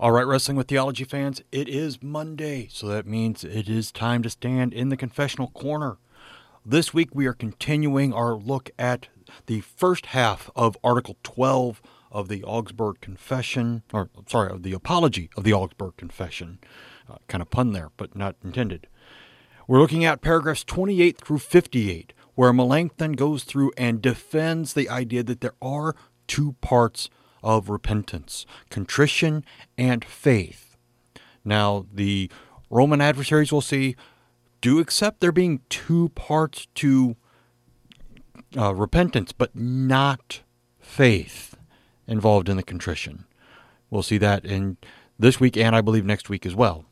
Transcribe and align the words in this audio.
All 0.00 0.12
right, 0.12 0.26
Wrestling 0.26 0.56
with 0.56 0.68
Theology 0.68 1.04
fans, 1.04 1.42
it 1.52 1.68
is 1.68 2.02
Monday, 2.02 2.68
so 2.70 2.86
that 2.86 3.06
means 3.06 3.44
it 3.44 3.68
is 3.68 3.92
time 3.92 4.22
to 4.22 4.30
stand 4.30 4.72
in 4.72 4.88
the 4.88 4.96
confessional 4.96 5.48
corner. 5.48 5.98
This 6.64 6.94
week 6.94 7.10
we 7.14 7.26
are 7.26 7.34
continuing 7.34 8.10
our 8.14 8.32
look 8.32 8.70
at 8.78 9.08
the 9.44 9.60
first 9.60 10.06
half 10.06 10.48
of 10.56 10.74
Article 10.82 11.18
12 11.22 11.82
of 12.10 12.28
the 12.28 12.42
Augsburg 12.44 13.02
Confession, 13.02 13.82
or 13.92 14.08
sorry, 14.26 14.50
of 14.50 14.62
the 14.62 14.72
Apology 14.72 15.28
of 15.36 15.44
the 15.44 15.52
Augsburg 15.52 15.98
Confession. 15.98 16.60
Uh, 17.06 17.16
kind 17.28 17.42
of 17.42 17.50
pun 17.50 17.74
there, 17.74 17.90
but 17.98 18.16
not 18.16 18.36
intended. 18.42 18.86
We're 19.68 19.80
looking 19.80 20.06
at 20.06 20.22
paragraphs 20.22 20.64
28 20.64 21.18
through 21.18 21.40
58, 21.40 22.14
where 22.36 22.54
Melanchthon 22.54 23.12
goes 23.12 23.44
through 23.44 23.72
and 23.76 24.00
defends 24.00 24.72
the 24.72 24.88
idea 24.88 25.22
that 25.24 25.42
there 25.42 25.56
are 25.60 25.94
two 26.26 26.52
parts 26.62 27.10
of 27.42 27.68
repentance 27.68 28.46
contrition 28.70 29.44
and 29.78 30.04
faith. 30.04 30.76
Now, 31.44 31.86
the 31.92 32.30
Roman 32.68 33.00
adversaries 33.00 33.52
will 33.52 33.60
see 33.60 33.96
do 34.60 34.78
accept 34.78 35.20
there 35.20 35.32
being 35.32 35.60
two 35.68 36.10
parts 36.10 36.66
to 36.76 37.16
uh, 38.56 38.74
repentance, 38.74 39.32
but 39.32 39.54
not 39.56 40.42
faith 40.78 41.56
involved 42.06 42.48
in 42.48 42.56
the 42.56 42.62
contrition. 42.62 43.24
We'll 43.90 44.02
see 44.02 44.18
that 44.18 44.44
in 44.44 44.76
this 45.18 45.40
week 45.40 45.56
and 45.56 45.74
I 45.74 45.80
believe 45.80 46.04
next 46.04 46.28
week 46.28 46.44
as 46.44 46.54
well. 46.54 46.84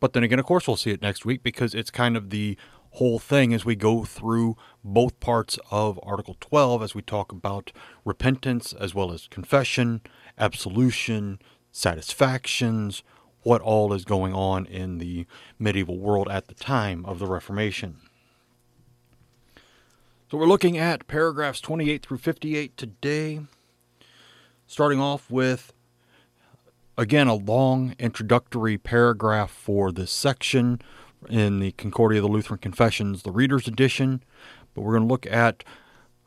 But 0.00 0.12
then 0.12 0.22
again, 0.22 0.38
of 0.38 0.44
course, 0.44 0.66
we'll 0.66 0.76
see 0.76 0.90
it 0.90 1.02
next 1.02 1.24
week 1.24 1.42
because 1.42 1.74
it's 1.74 1.90
kind 1.90 2.16
of 2.16 2.30
the 2.30 2.56
whole 2.94 3.18
thing 3.18 3.52
as 3.52 3.64
we 3.64 3.74
go 3.74 4.04
through 4.04 4.56
both 4.84 5.18
parts 5.18 5.58
of 5.70 5.98
Article 6.04 6.36
12 6.38 6.80
as 6.80 6.94
we 6.94 7.02
talk 7.02 7.32
about 7.32 7.72
repentance 8.04 8.72
as 8.72 8.94
well 8.94 9.10
as 9.10 9.26
confession, 9.26 10.00
absolution, 10.38 11.40
satisfactions, 11.72 13.02
what 13.42 13.60
all 13.60 13.92
is 13.92 14.04
going 14.04 14.32
on 14.32 14.64
in 14.66 14.98
the 14.98 15.26
medieval 15.58 15.98
world 15.98 16.28
at 16.30 16.46
the 16.46 16.54
time 16.54 17.04
of 17.04 17.18
the 17.18 17.26
Reformation. 17.26 17.96
So 20.30 20.38
we're 20.38 20.46
looking 20.46 20.78
at 20.78 21.08
paragraphs 21.08 21.60
28 21.60 22.00
through 22.00 22.18
58 22.18 22.76
today, 22.76 23.40
starting 24.68 25.00
off 25.00 25.28
with 25.28 25.72
again 26.96 27.26
a 27.26 27.34
long 27.34 27.96
introductory 27.98 28.78
paragraph 28.78 29.50
for 29.50 29.90
this 29.90 30.12
section 30.12 30.80
in 31.28 31.60
the 31.60 31.72
Concordia 31.72 32.18
of 32.18 32.24
the 32.24 32.32
Lutheran 32.32 32.58
Confessions, 32.58 33.22
the 33.22 33.30
Reader's 33.30 33.68
Edition. 33.68 34.22
But 34.74 34.82
we're 34.82 34.92
going 34.92 35.08
to 35.08 35.12
look 35.12 35.26
at 35.26 35.64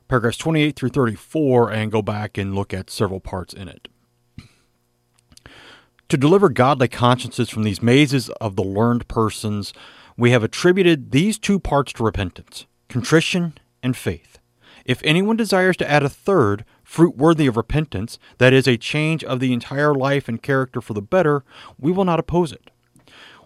paragraphs 0.08 0.38
28 0.38 0.76
through 0.76 0.90
34 0.90 1.72
and 1.72 1.92
go 1.92 2.02
back 2.02 2.38
and 2.38 2.56
look 2.56 2.74
at 2.74 2.90
several 2.90 3.20
parts 3.20 3.54
in 3.54 3.68
it. 3.68 3.88
To 6.10 6.18
deliver 6.18 6.48
godly 6.48 6.88
consciences 6.88 7.50
from 7.50 7.64
these 7.64 7.82
mazes 7.82 8.30
of 8.42 8.56
the 8.56 8.64
learned 8.64 9.08
persons, 9.10 9.74
we 10.16 10.32
have 10.32 10.44
attributed 10.44 11.12
these 11.12 11.38
two 11.38 11.60
parts 11.60 11.92
to 11.94 12.04
repentance 12.04 12.66
contrition 12.88 13.54
and 13.84 13.98
faith. 13.98 14.40
If 14.86 15.02
anyone 15.04 15.36
desires 15.36 15.76
to 15.78 15.90
add 15.90 16.04
a 16.04 16.10
third, 16.10 16.64
fruit 16.82 17.18
worthy 17.18 17.48
of 17.48 17.58
repentance, 17.58 18.18
that 18.38 18.54
is, 18.54 18.68
a 18.68 18.78
change 18.78 19.22
of 19.26 19.42
the 19.42 19.52
entire 19.52 19.94
life 19.94 20.30
and 20.30 20.42
character 20.42 20.80
for 20.80 20.94
the 20.94 21.02
better, 21.02 21.44
we 21.78 21.92
will 21.92 22.06
not 22.06 22.20
oppose 22.20 22.54
it. 22.54 22.72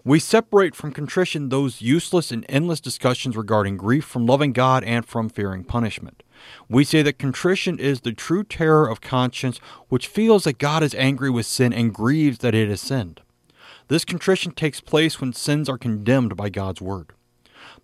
We 0.04 0.18
separate 0.18 0.74
from 0.74 0.92
contrition 0.92 1.48
those 1.48 1.80
useless 1.80 2.32
and 2.32 2.44
endless 2.48 2.80
discussions 2.80 3.36
regarding 3.36 3.76
grief 3.76 4.04
from 4.04 4.26
loving 4.26 4.52
God 4.52 4.82
and 4.82 5.06
from 5.06 5.28
fearing 5.28 5.62
punishment. 5.62 6.24
We 6.68 6.82
say 6.82 7.02
that 7.02 7.20
contrition 7.20 7.78
is 7.78 8.00
the 8.00 8.12
true 8.12 8.42
terror 8.42 8.88
of 8.88 9.00
conscience 9.00 9.58
which 9.88 10.08
feels 10.08 10.42
that 10.42 10.58
God 10.58 10.82
is 10.82 10.94
angry 10.96 11.30
with 11.30 11.46
sin 11.46 11.72
and 11.72 11.94
grieves 11.94 12.38
that 12.38 12.54
it 12.54 12.68
has 12.68 12.80
sinned. 12.80 13.20
This 13.86 14.04
contrition 14.04 14.50
takes 14.52 14.80
place 14.80 15.20
when 15.20 15.32
sins 15.32 15.68
are 15.68 15.78
condemned 15.78 16.36
by 16.36 16.48
God's 16.48 16.80
word. 16.80 17.12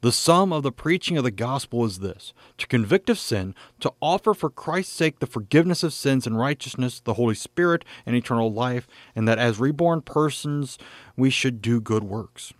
The 0.01 0.13
sum 0.13 0.53
of 0.53 0.63
the 0.63 0.71
preaching 0.71 1.17
of 1.17 1.25
the 1.25 1.33
gospel 1.33 1.85
is 1.85 1.99
this 1.99 2.33
to 2.59 2.69
convict 2.69 3.11
of 3.11 3.19
sin, 3.19 3.55
to 3.81 3.93
offer 4.01 4.33
for 4.33 4.49
Christ's 4.49 4.95
sake 4.95 5.19
the 5.19 5.27
forgiveness 5.27 5.83
of 5.83 5.93
sins 5.93 6.25
and 6.25 6.39
righteousness, 6.39 7.01
the 7.01 7.15
Holy 7.15 7.35
Spirit, 7.35 7.85
and 8.07 8.15
eternal 8.15 8.53
life, 8.53 8.87
and 9.17 9.27
that 9.27 9.39
as 9.39 9.59
reborn 9.59 10.03
persons 10.03 10.79
we 11.17 11.31
should 11.31 11.61
do 11.61 11.81
good 11.81 12.05
works. 12.05 12.53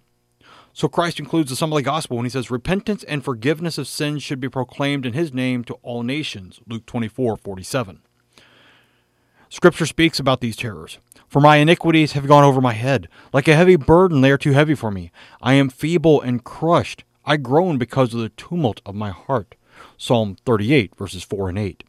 So 0.73 0.89
Christ 0.89 1.21
includes 1.21 1.51
the 1.51 1.57
sum 1.57 1.73
of 1.73 1.77
the 1.77 1.83
gospel 1.83 2.17
when 2.17 2.27
he 2.27 2.31
says, 2.31 2.51
Repentance 2.51 3.05
and 3.05 3.25
forgiveness 3.25 3.79
of 3.79 3.87
sins 3.87 4.23
should 4.23 4.41
be 4.41 4.49
proclaimed 4.49 5.07
in 5.07 5.13
his 5.13 5.33
name 5.33 5.63
to 5.65 5.75
all 5.83 6.03
nations. 6.03 6.61
Luke 6.67 6.87
24 6.87 7.37
47. 7.37 8.01
Scripture 9.49 9.87
speaks 9.87 10.19
about 10.19 10.41
these 10.41 10.57
terrors. 10.57 10.99
For 11.29 11.41
my 11.41 11.57
iniquities 11.57 12.13
have 12.13 12.27
gone 12.27 12.45
over 12.45 12.61
my 12.61 12.75
head. 12.75 13.09
Like 13.33 13.49
a 13.49 13.55
heavy 13.55 13.77
burden, 13.77 14.21
they 14.23 14.31
are 14.31 14.39
too 14.39 14.53
heavy 14.53 14.75
for 14.75 14.91
me. 14.91 15.11
I 15.41 15.55
am 15.55 15.69
feeble 15.69 16.21
and 16.21 16.43
crushed. 16.45 17.05
I 17.29 17.37
groan 17.37 17.77
because 17.77 18.15
of 18.15 18.21
the 18.21 18.31
tumult 18.31 18.81
of 18.87 18.95
my 18.95 19.11
heart. 19.11 19.55
Psalm 19.99 20.39
38, 20.47 20.97
verses 20.97 21.23
4 21.23 21.51
and 21.51 21.59
8. 21.59 21.85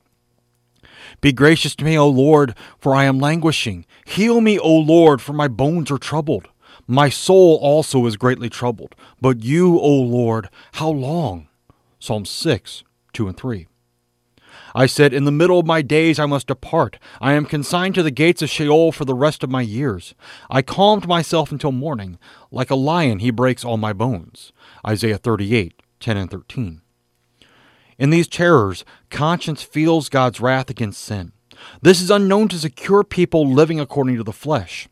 Be 1.22 1.31
gracious 1.31 1.75
to 1.75 1.85
me, 1.85 1.97
O 1.97 2.09
Lord, 2.09 2.55
for 2.77 2.94
I 2.94 3.05
am 3.05 3.19
languishing. 3.19 3.85
Heal 4.05 4.41
me, 4.41 4.59
O 4.59 4.75
Lord, 4.75 5.22
for 5.22 5.31
my 5.31 5.47
bones 5.47 5.89
are 5.91 5.97
troubled. 5.97 6.49
My 6.88 7.07
soul 7.07 7.57
also 7.61 8.05
is 8.05 8.17
greatly 8.17 8.49
troubled. 8.49 8.95
But 9.22 9.41
you, 9.41 9.79
O 9.79 9.89
Lord, 9.89 10.49
how 10.73 10.89
long? 10.89 11.47
Psalm 11.99 12.25
6, 12.25 12.83
2 13.13 13.28
and 13.29 13.38
3. 13.38 13.67
I 14.75 14.85
said, 14.85 15.13
In 15.13 15.23
the 15.23 15.31
middle 15.31 15.59
of 15.59 15.66
my 15.66 15.81
days 15.81 16.19
I 16.19 16.25
must 16.25 16.47
depart. 16.47 16.99
I 17.22 17.33
am 17.33 17.45
consigned 17.45 17.95
to 17.95 18.03
the 18.03 18.11
gates 18.11 18.41
of 18.41 18.49
Sheol 18.49 18.91
for 18.91 19.05
the 19.05 19.16
rest 19.16 19.44
of 19.44 19.49
my 19.49 19.61
years. 19.61 20.13
I 20.49 20.61
calmed 20.61 21.07
myself 21.07 21.51
until 21.51 21.72
morning. 21.72 22.19
Like 22.51 22.69
a 22.69 22.75
lion, 22.75 23.19
he 23.19 23.31
breaks 23.31 23.63
all 23.63 23.78
my 23.78 23.94
bones. 23.94 24.51
Isaiah 24.85 25.17
38, 25.17 25.73
10 26.00 26.17
and 26.17 26.31
13. 26.31 26.81
In 27.97 28.09
these 28.09 28.28
terrors, 28.28 28.85
conscience 29.09 29.62
feels 29.62 30.09
God's 30.09 30.40
wrath 30.40 30.69
against 30.69 31.01
sin. 31.01 31.34
This 31.81 32.01
is 32.01 32.09
unknown 32.09 32.47
to 32.50 32.57
secure 32.57 33.03
people 33.03 33.51
living 33.51 33.79
according 33.79 34.16
to 34.17 34.23
the 34.23 34.31
flesh. 34.31 34.88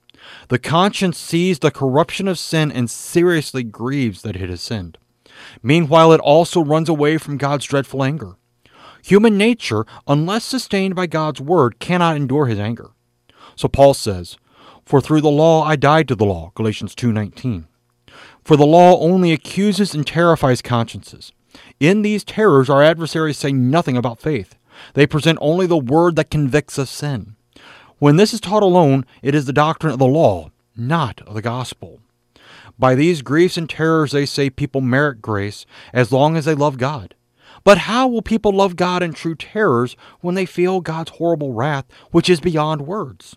The 0.49 0.59
conscience 0.59 1.17
sees 1.17 1.59
the 1.59 1.71
corruption 1.71 2.27
of 2.27 2.37
sin 2.37 2.71
and 2.71 2.89
seriously 2.89 3.63
grieves 3.63 4.23
that 4.23 4.35
it 4.35 4.49
has 4.49 4.61
sinned. 4.61 4.97
Meanwhile, 5.63 6.11
it 6.11 6.19
also 6.19 6.61
runs 6.61 6.89
away 6.89 7.17
from 7.17 7.37
God's 7.37 7.65
dreadful 7.65 8.03
anger. 8.03 8.35
Human 9.03 9.37
nature, 9.37 9.85
unless 10.05 10.43
sustained 10.43 10.95
by 10.95 11.07
God's 11.07 11.39
word, 11.39 11.79
cannot 11.79 12.17
endure 12.17 12.47
his 12.47 12.59
anger. 12.59 12.91
So 13.55 13.69
Paul 13.69 13.93
says, 13.93 14.37
"For 14.83 14.99
through 14.99 15.21
the 15.21 15.29
law 15.29 15.63
I 15.63 15.77
died 15.77 16.09
to 16.09 16.15
the 16.15 16.25
law," 16.25 16.51
Galatians 16.55 16.93
2:19. 16.93 17.67
For 18.47 18.55
the 18.55 18.65
law 18.65 18.97
only 19.01 19.33
accuses 19.33 19.93
and 19.93 20.07
terrifies 20.07 20.61
consciences. 20.61 21.33
In 21.81 22.01
these 22.01 22.23
terrors, 22.23 22.69
our 22.69 22.81
adversaries 22.81 23.37
say 23.37 23.51
nothing 23.51 23.97
about 23.97 24.21
faith. 24.21 24.55
They 24.93 25.05
present 25.05 25.37
only 25.41 25.67
the 25.67 25.77
word 25.77 26.15
that 26.15 26.31
convicts 26.31 26.77
of 26.77 26.87
sin. 26.87 27.35
When 27.99 28.15
this 28.15 28.33
is 28.33 28.39
taught 28.39 28.63
alone, 28.63 29.05
it 29.21 29.35
is 29.35 29.47
the 29.47 29.51
doctrine 29.51 29.91
of 29.91 29.99
the 29.99 30.07
law, 30.07 30.51
not 30.77 31.19
of 31.27 31.33
the 31.33 31.41
gospel. 31.41 31.99
By 32.79 32.95
these 32.95 33.21
griefs 33.21 33.57
and 33.57 33.69
terrors, 33.69 34.13
they 34.13 34.25
say 34.25 34.49
people 34.49 34.79
merit 34.79 35.21
grace 35.21 35.65
as 35.91 36.13
long 36.13 36.37
as 36.37 36.45
they 36.45 36.55
love 36.55 36.77
God. 36.77 37.15
But 37.65 37.79
how 37.79 38.07
will 38.07 38.21
people 38.21 38.53
love 38.53 38.77
God 38.77 39.03
in 39.03 39.11
true 39.11 39.35
terrors 39.35 39.97
when 40.21 40.35
they 40.35 40.45
feel 40.45 40.79
God's 40.79 41.11
horrible 41.11 41.51
wrath, 41.51 41.83
which 42.11 42.29
is 42.29 42.39
beyond 42.39 42.87
words? 42.87 43.35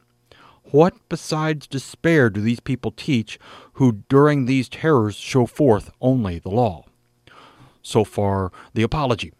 What 0.70 0.94
besides 1.08 1.66
despair 1.66 2.31
do 2.31 2.41
these 2.41 2.60
people 2.60 2.92
teach 2.92 3.38
who 3.75 4.04
during 4.08 4.47
these 4.47 4.69
terrors 4.69 5.16
show 5.16 5.47
forth 5.47 5.91
only 6.00 6.38
the 6.38 6.50
law? 6.50 6.84
So 7.82 8.04
far, 8.04 8.53
the 8.75 8.82
apology. 8.82 9.32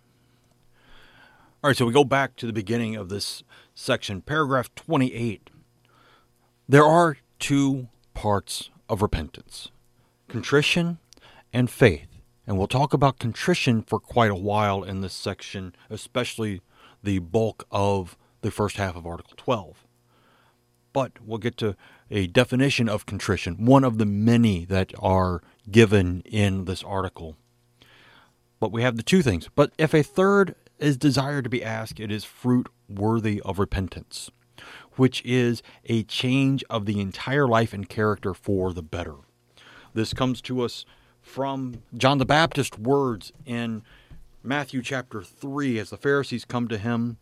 All 1.63 1.69
right, 1.69 1.77
so 1.77 1.87
we 1.87 1.93
go 1.93 2.05
back 2.05 2.37
to 2.37 2.47
the 2.47 2.53
beginning 2.53 2.97
of 2.97 3.11
this 3.11 3.45
section, 3.75 4.23
paragraph 4.23 4.75
28. 4.75 5.51
There 6.69 6.85
are 6.85 7.19
two 7.39 7.89
parts 8.15 8.71
of 8.89 9.03
repentance 9.03 9.71
contrition 10.27 10.99
and 11.53 11.71
faith. 11.71 12.07
And 12.47 12.57
we'll 12.57 12.67
talk 12.67 12.93
about 12.93 13.19
contrition 13.19 13.83
for 13.83 14.01
quite 14.01 14.31
a 14.31 14.37
while 14.37 14.83
in 14.83 15.01
this 15.01 15.15
section, 15.15 15.75
especially 15.89 16.61
the 17.03 17.19
bulk 17.21 17.67
of 17.71 18.17
the 18.41 18.51
first 18.51 18.77
half 18.77 18.97
of 18.97 19.07
Article 19.07 19.35
12 19.37 19.87
but 20.93 21.13
we'll 21.25 21.39
get 21.39 21.57
to 21.59 21.77
a 22.11 22.27
definition 22.27 22.89
of 22.89 23.07
contrition, 23.07 23.65
one 23.65 23.85
of 23.85 23.99
the 23.99 24.07
many 24.07 24.65
that 24.65 24.93
are 24.99 25.43
given 25.71 26.23
in 26.25 26.65
this 26.65 26.83
article. 26.83 27.37
But 28.59 28.73
we 28.73 28.83
have 28.83 28.97
the 28.97 29.03
two 29.03 29.23
things. 29.23 29.49
But 29.55 29.73
if 29.79 29.95
a 29.95 30.03
third 30.03 30.55
is 30.79 30.97
desired 30.97 31.45
to 31.45 31.51
be 31.51 31.65
asked, 31.65 32.01
it 32.01 32.11
is 32.11 32.25
fruit 32.25 32.69
worthy 32.89 33.41
of 33.45 33.59
repentance, 33.59 34.31
which 34.97 35.23
is 35.25 35.63
a 35.87 36.03
change 36.05 36.65
of 36.69 36.87
the 36.87 37.01
entire 37.01 37.47
life 37.47 37.73
and 37.73 37.89
character 37.89 38.35
for 38.35 38.73
the 38.73 38.83
better. 38.83 39.15
This 39.95 40.13
comes 40.13 40.41
to 40.43 40.63
us 40.63 40.85
from 41.23 41.83
John 41.97 42.19
the 42.19 42.25
Baptist's 42.25 42.79
words 42.79 43.33
in 43.47 43.83
Matthew 44.43 44.83
chapter 44.83 45.23
3 45.23 45.79
as 45.79 45.91
the 45.91 45.97
Pharisees 45.97 46.45
come 46.45 46.69
to 46.69 46.79
him, 46.79 47.19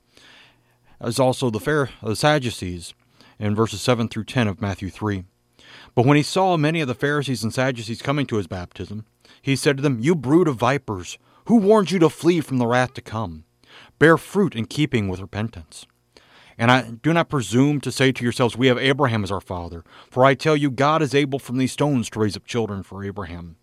as 1.01 1.19
also 1.19 1.51
the, 1.51 1.61
Phar- 1.61 1.91
the 2.03 2.17
Sadducees 2.17 2.95
in 3.39 3.55
verses 3.55 3.81
7 3.81 4.09
through 4.09 4.25
10 4.25 4.49
of 4.49 4.61
Matthew 4.61 4.91
3. 4.91 5.25
But 5.95 6.07
when 6.07 6.17
he 6.17 6.23
saw 6.23 6.57
many 6.57 6.81
of 6.81 6.89
the 6.89 6.95
Pharisees 6.95 7.43
and 7.43 7.53
Sadducees 7.53 8.03
coming 8.03 8.27
to 8.27 8.37
his 8.37 8.47
baptism, 8.47 9.05
he 9.43 9.57
said 9.57 9.77
to 9.77 9.83
them, 9.83 10.01
You 10.01 10.15
brood 10.15 10.49
of 10.49 10.57
vipers, 10.57 11.19
who 11.47 11.57
warned 11.57 11.91
you 11.91 11.99
to 12.01 12.11
flee 12.11 12.41
from 12.41 12.59
the 12.59 12.67
wrath 12.67 12.95
to 12.95 13.01
come? 13.01 13.45
Bear 13.99 14.17
fruit 14.17 14.55
in 14.55 14.67
keeping 14.67 15.09
with 15.09 15.21
repentance. 15.21 15.87
And 16.57 16.71
I 16.71 16.91
do 16.91 17.13
not 17.13 17.29
presume 17.29 17.81
to 17.83 17.93
say 17.93 18.11
to 18.11 18.25
yourselves, 18.25 18.57
We 18.57 18.67
have 18.67 18.79
Abraham 18.79 19.23
as 19.23 19.31
our 19.31 19.41
father. 19.41 19.85
For 20.11 20.25
I 20.25 20.35
tell 20.35 20.57
you, 20.57 20.71
God 20.71 21.03
is 21.03 21.15
able 21.15 21.39
from 21.39 21.57
these 21.57 21.73
stones 21.73 22.11
to 22.11 22.21
raise 22.21 22.37
up 22.37 22.47
children 22.47 22.83
for 22.83 23.05
Abraham. 23.05 23.57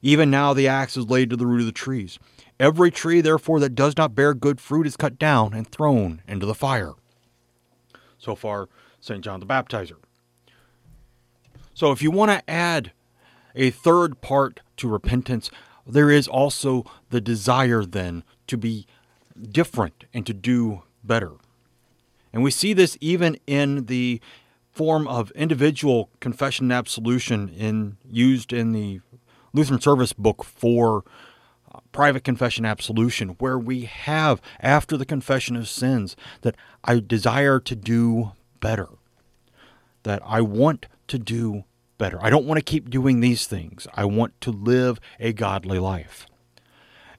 Even 0.00 0.30
now 0.30 0.54
the 0.54 0.68
axe 0.68 0.96
is 0.96 1.10
laid 1.10 1.30
to 1.30 1.36
the 1.36 1.46
root 1.46 1.60
of 1.60 1.66
the 1.66 1.72
trees. 1.72 2.20
Every 2.60 2.90
tree, 2.90 3.20
therefore, 3.20 3.58
that 3.60 3.74
does 3.74 3.96
not 3.96 4.14
bear 4.14 4.34
good 4.34 4.60
fruit 4.60 4.86
is 4.86 4.96
cut 4.96 5.18
down 5.18 5.52
and 5.52 5.66
thrown 5.66 6.22
into 6.28 6.46
the 6.46 6.54
fire. 6.54 6.94
So 8.18 8.36
far, 8.36 8.68
St. 9.00 9.22
John 9.22 9.40
the 9.40 9.46
Baptizer. 9.46 9.96
So 11.74 11.92
if 11.92 12.02
you 12.02 12.10
want 12.10 12.30
to 12.30 12.50
add 12.50 12.92
a 13.54 13.70
third 13.70 14.20
part 14.20 14.60
to 14.78 14.88
repentance, 14.88 15.50
there 15.86 16.10
is 16.10 16.28
also 16.28 16.84
the 17.10 17.20
desire 17.20 17.84
then 17.84 18.24
to 18.46 18.56
be 18.56 18.86
different 19.50 20.04
and 20.12 20.26
to 20.26 20.34
do 20.34 20.82
better. 21.04 21.32
And 22.32 22.42
we 22.42 22.50
see 22.50 22.72
this 22.72 22.98
even 23.00 23.38
in 23.46 23.86
the 23.86 24.20
form 24.70 25.08
of 25.08 25.30
individual 25.32 26.10
confession 26.20 26.66
and 26.66 26.72
absolution 26.72 27.48
in 27.48 27.96
used 28.08 28.52
in 28.52 28.72
the 28.72 29.00
Lutheran 29.52 29.80
Service 29.80 30.12
book 30.12 30.44
for 30.44 31.04
uh, 31.72 31.80
private 31.90 32.22
confession 32.22 32.64
absolution 32.64 33.30
where 33.38 33.58
we 33.58 33.82
have 33.86 34.40
after 34.60 34.96
the 34.96 35.06
confession 35.06 35.56
of 35.56 35.68
sins 35.68 36.16
that 36.42 36.56
I 36.84 37.00
desire 37.00 37.58
to 37.60 37.74
do 37.74 38.32
better 38.60 38.88
that 40.02 40.22
I 40.24 40.40
want 40.40 40.86
to 41.08 41.18
do 41.18 41.64
better. 41.98 42.18
I 42.22 42.30
don't 42.30 42.46
want 42.46 42.58
to 42.58 42.64
keep 42.64 42.88
doing 42.88 43.20
these 43.20 43.46
things. 43.46 43.86
I 43.94 44.04
want 44.04 44.40
to 44.42 44.50
live 44.50 45.00
a 45.18 45.32
godly 45.32 45.78
life. 45.78 46.26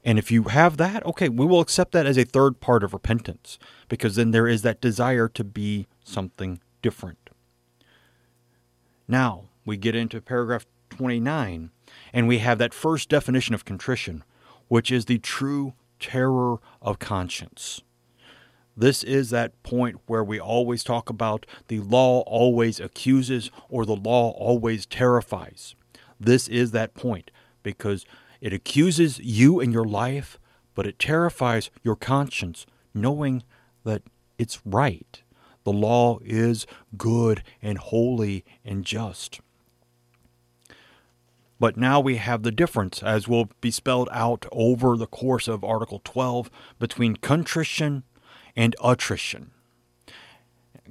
And 0.04 0.18
if 0.18 0.30
you 0.30 0.44
have 0.44 0.78
that, 0.78 1.04
okay, 1.04 1.28
we 1.28 1.44
will 1.44 1.60
accept 1.60 1.92
that 1.92 2.06
as 2.06 2.16
a 2.16 2.24
third 2.24 2.60
part 2.60 2.82
of 2.82 2.94
repentance 2.94 3.58
because 3.88 4.16
then 4.16 4.30
there 4.30 4.48
is 4.48 4.62
that 4.62 4.80
desire 4.80 5.28
to 5.28 5.44
be 5.44 5.86
something 6.04 6.60
different. 6.80 7.30
Now, 9.06 9.44
we 9.66 9.76
get 9.76 9.94
into 9.94 10.20
paragraph 10.22 10.64
29 10.88 11.70
and 12.12 12.28
we 12.28 12.38
have 12.38 12.58
that 12.58 12.72
first 12.72 13.08
definition 13.08 13.54
of 13.54 13.64
contrition, 13.64 14.24
which 14.68 14.90
is 14.90 15.04
the 15.04 15.18
true 15.18 15.74
terror 15.98 16.56
of 16.80 16.98
conscience. 16.98 17.82
This 18.80 19.04
is 19.04 19.28
that 19.28 19.62
point 19.62 20.00
where 20.06 20.24
we 20.24 20.40
always 20.40 20.82
talk 20.82 21.10
about 21.10 21.44
the 21.68 21.80
law 21.80 22.20
always 22.20 22.80
accuses 22.80 23.50
or 23.68 23.84
the 23.84 23.94
law 23.94 24.30
always 24.30 24.86
terrifies. 24.86 25.74
This 26.18 26.48
is 26.48 26.70
that 26.70 26.94
point 26.94 27.30
because 27.62 28.06
it 28.40 28.54
accuses 28.54 29.18
you 29.18 29.60
in 29.60 29.70
your 29.70 29.84
life, 29.84 30.38
but 30.74 30.86
it 30.86 30.98
terrifies 30.98 31.70
your 31.82 31.94
conscience, 31.94 32.64
knowing 32.94 33.42
that 33.84 34.00
it's 34.38 34.62
right. 34.64 35.22
The 35.64 35.72
law 35.72 36.18
is 36.24 36.66
good 36.96 37.42
and 37.60 37.76
holy 37.76 38.46
and 38.64 38.82
just. 38.82 39.42
But 41.58 41.76
now 41.76 42.00
we 42.00 42.16
have 42.16 42.44
the 42.44 42.50
difference, 42.50 43.02
as 43.02 43.28
will 43.28 43.50
be 43.60 43.70
spelled 43.70 44.08
out 44.10 44.46
over 44.50 44.96
the 44.96 45.06
course 45.06 45.48
of 45.48 45.62
Article 45.62 46.00
12, 46.02 46.50
between 46.78 47.16
contrition 47.16 48.04
and 48.60 48.76
attrition. 48.84 49.52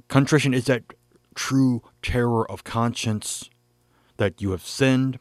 Contrition 0.08 0.52
is 0.52 0.64
that 0.64 0.82
true 1.36 1.84
terror 2.02 2.50
of 2.50 2.64
conscience 2.64 3.48
that 4.16 4.42
you 4.42 4.50
have 4.50 4.66
sinned. 4.66 5.20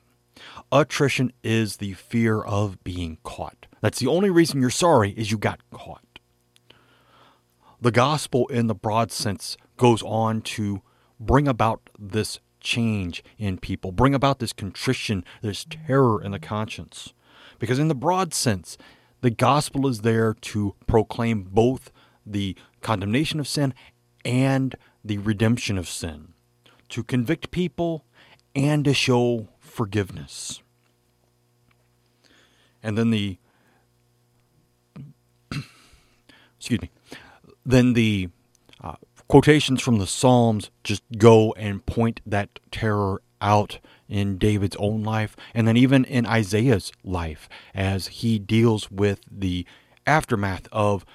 Attrition 0.71 1.31
is 1.43 1.77
the 1.77 1.93
fear 1.93 2.41
of 2.41 2.83
being 2.83 3.19
caught. 3.21 3.67
That's 3.81 3.99
the 3.99 4.07
only 4.07 4.31
reason 4.31 4.61
you're 4.61 4.71
sorry 4.71 5.11
is 5.11 5.29
you 5.29 5.37
got 5.37 5.59
caught. 5.69 6.17
The 7.79 7.91
gospel, 7.91 8.47
in 8.47 8.65
the 8.65 8.73
broad 8.73 9.11
sense, 9.11 9.55
goes 9.77 10.01
on 10.01 10.41
to 10.41 10.81
bring 11.19 11.47
about 11.47 11.91
this 11.99 12.39
change 12.61 13.23
in 13.37 13.59
people, 13.59 13.91
bring 13.91 14.15
about 14.15 14.39
this 14.39 14.53
contrition, 14.53 15.23
this 15.43 15.67
terror 15.69 16.19
in 16.19 16.31
the 16.31 16.39
conscience. 16.39 17.13
Because, 17.59 17.77
in 17.77 17.89
the 17.89 17.95
broad 17.95 18.33
sense, 18.33 18.75
the 19.21 19.29
gospel 19.29 19.87
is 19.87 20.01
there 20.01 20.33
to 20.33 20.73
proclaim 20.87 21.43
both 21.43 21.91
the 22.25 22.55
condemnation 22.81 23.39
of 23.39 23.47
sin 23.47 23.73
and 24.25 24.75
the 25.03 25.17
redemption 25.17 25.77
of 25.77 25.87
sin, 25.87 26.33
to 26.89 27.03
convict 27.03 27.51
people 27.51 28.05
and 28.55 28.85
to 28.85 28.93
show 28.93 29.47
forgiveness. 29.59 30.61
And 32.81 32.97
then 32.97 33.11
the 33.11 33.37
excuse 36.57 36.81
me, 36.81 36.89
then 37.65 37.93
the 37.93 38.29
uh, 38.83 38.95
quotations 39.27 39.81
from 39.81 39.99
the 39.99 40.07
Psalms 40.07 40.71
just 40.83 41.03
go 41.17 41.53
and 41.53 41.85
point 41.85 42.21
that 42.25 42.59
terror 42.71 43.21
out 43.41 43.79
in 44.07 44.37
David's 44.37 44.75
own 44.77 45.03
life, 45.03 45.35
and 45.53 45.67
then 45.67 45.77
even 45.77 46.03
in 46.03 46.25
Isaiah's 46.25 46.91
life 47.03 47.47
as 47.75 48.07
he 48.07 48.39
deals 48.39 48.89
with 48.89 49.21
the 49.29 49.65
aftermath 50.05 50.67
of 50.71 51.05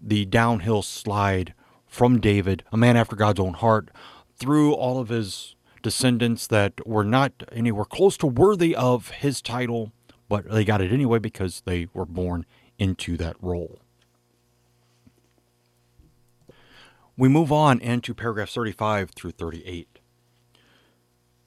the 0.00 0.24
downhill 0.26 0.82
slide 0.82 1.54
from 1.86 2.20
David, 2.20 2.64
a 2.72 2.76
man 2.76 2.96
after 2.96 3.16
God's 3.16 3.40
own 3.40 3.54
heart, 3.54 3.90
through 4.36 4.72
all 4.72 4.98
of 4.98 5.08
his 5.08 5.54
descendants 5.82 6.46
that 6.46 6.86
were 6.86 7.04
not 7.04 7.32
anywhere 7.52 7.84
close 7.84 8.16
to 8.18 8.26
worthy 8.26 8.74
of 8.74 9.08
his 9.10 9.42
title, 9.42 9.92
but 10.28 10.48
they 10.50 10.64
got 10.64 10.80
it 10.80 10.92
anyway 10.92 11.18
because 11.18 11.62
they 11.64 11.88
were 11.92 12.06
born 12.06 12.46
into 12.78 13.16
that 13.16 13.36
role. 13.40 13.80
We 17.16 17.28
move 17.28 17.52
on 17.52 17.80
into 17.80 18.14
paragraphs 18.14 18.54
35 18.54 19.10
through 19.10 19.32
38. 19.32 19.98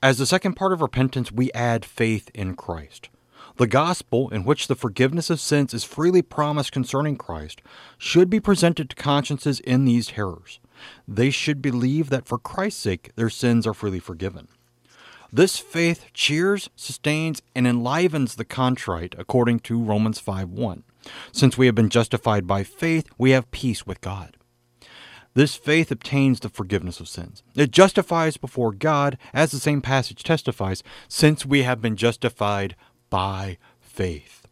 As 0.03 0.17
the 0.17 0.25
second 0.25 0.53
part 0.53 0.73
of 0.73 0.81
repentance, 0.81 1.31
we 1.31 1.51
add 1.53 1.85
faith 1.85 2.29
in 2.33 2.55
Christ. 2.55 3.09
The 3.57 3.67
gospel, 3.67 4.29
in 4.29 4.45
which 4.45 4.67
the 4.67 4.75
forgiveness 4.75 5.29
of 5.29 5.39
sins 5.39 5.73
is 5.73 5.83
freely 5.83 6.21
promised 6.21 6.71
concerning 6.71 7.17
Christ, 7.17 7.61
should 7.97 8.29
be 8.29 8.39
presented 8.39 8.89
to 8.89 8.95
consciences 8.95 9.59
in 9.59 9.85
these 9.85 10.07
terrors. 10.07 10.59
They 11.07 11.29
should 11.29 11.61
believe 11.61 12.09
that 12.09 12.25
for 12.25 12.39
Christ's 12.39 12.81
sake 12.81 13.11
their 13.15 13.29
sins 13.29 13.67
are 13.67 13.73
freely 13.73 13.99
forgiven. 13.99 14.47
This 15.31 15.57
faith 15.57 16.05
cheers, 16.13 16.69
sustains, 16.75 17.41
and 17.55 17.65
enlivens 17.67 18.35
the 18.35 18.45
contrite, 18.45 19.15
according 19.17 19.59
to 19.61 19.81
Romans 19.81 20.19
5 20.19 20.49
1. 20.49 20.83
Since 21.31 21.57
we 21.57 21.65
have 21.65 21.75
been 21.75 21.89
justified 21.89 22.47
by 22.47 22.63
faith, 22.63 23.07
we 23.17 23.31
have 23.31 23.51
peace 23.51 23.85
with 23.85 24.01
God. 24.01 24.37
This 25.35 25.55
faith 25.55 25.91
obtains 25.91 26.39
the 26.39 26.49
forgiveness 26.49 26.99
of 26.99 27.07
sins. 27.07 27.41
It 27.55 27.71
justifies 27.71 28.37
before 28.37 28.71
God, 28.71 29.17
as 29.33 29.51
the 29.51 29.59
same 29.59 29.81
passage 29.81 30.23
testifies, 30.23 30.83
since 31.07 31.45
we 31.45 31.63
have 31.63 31.81
been 31.81 31.95
justified 31.95 32.75
by 33.13 33.59
faith. 33.79 34.47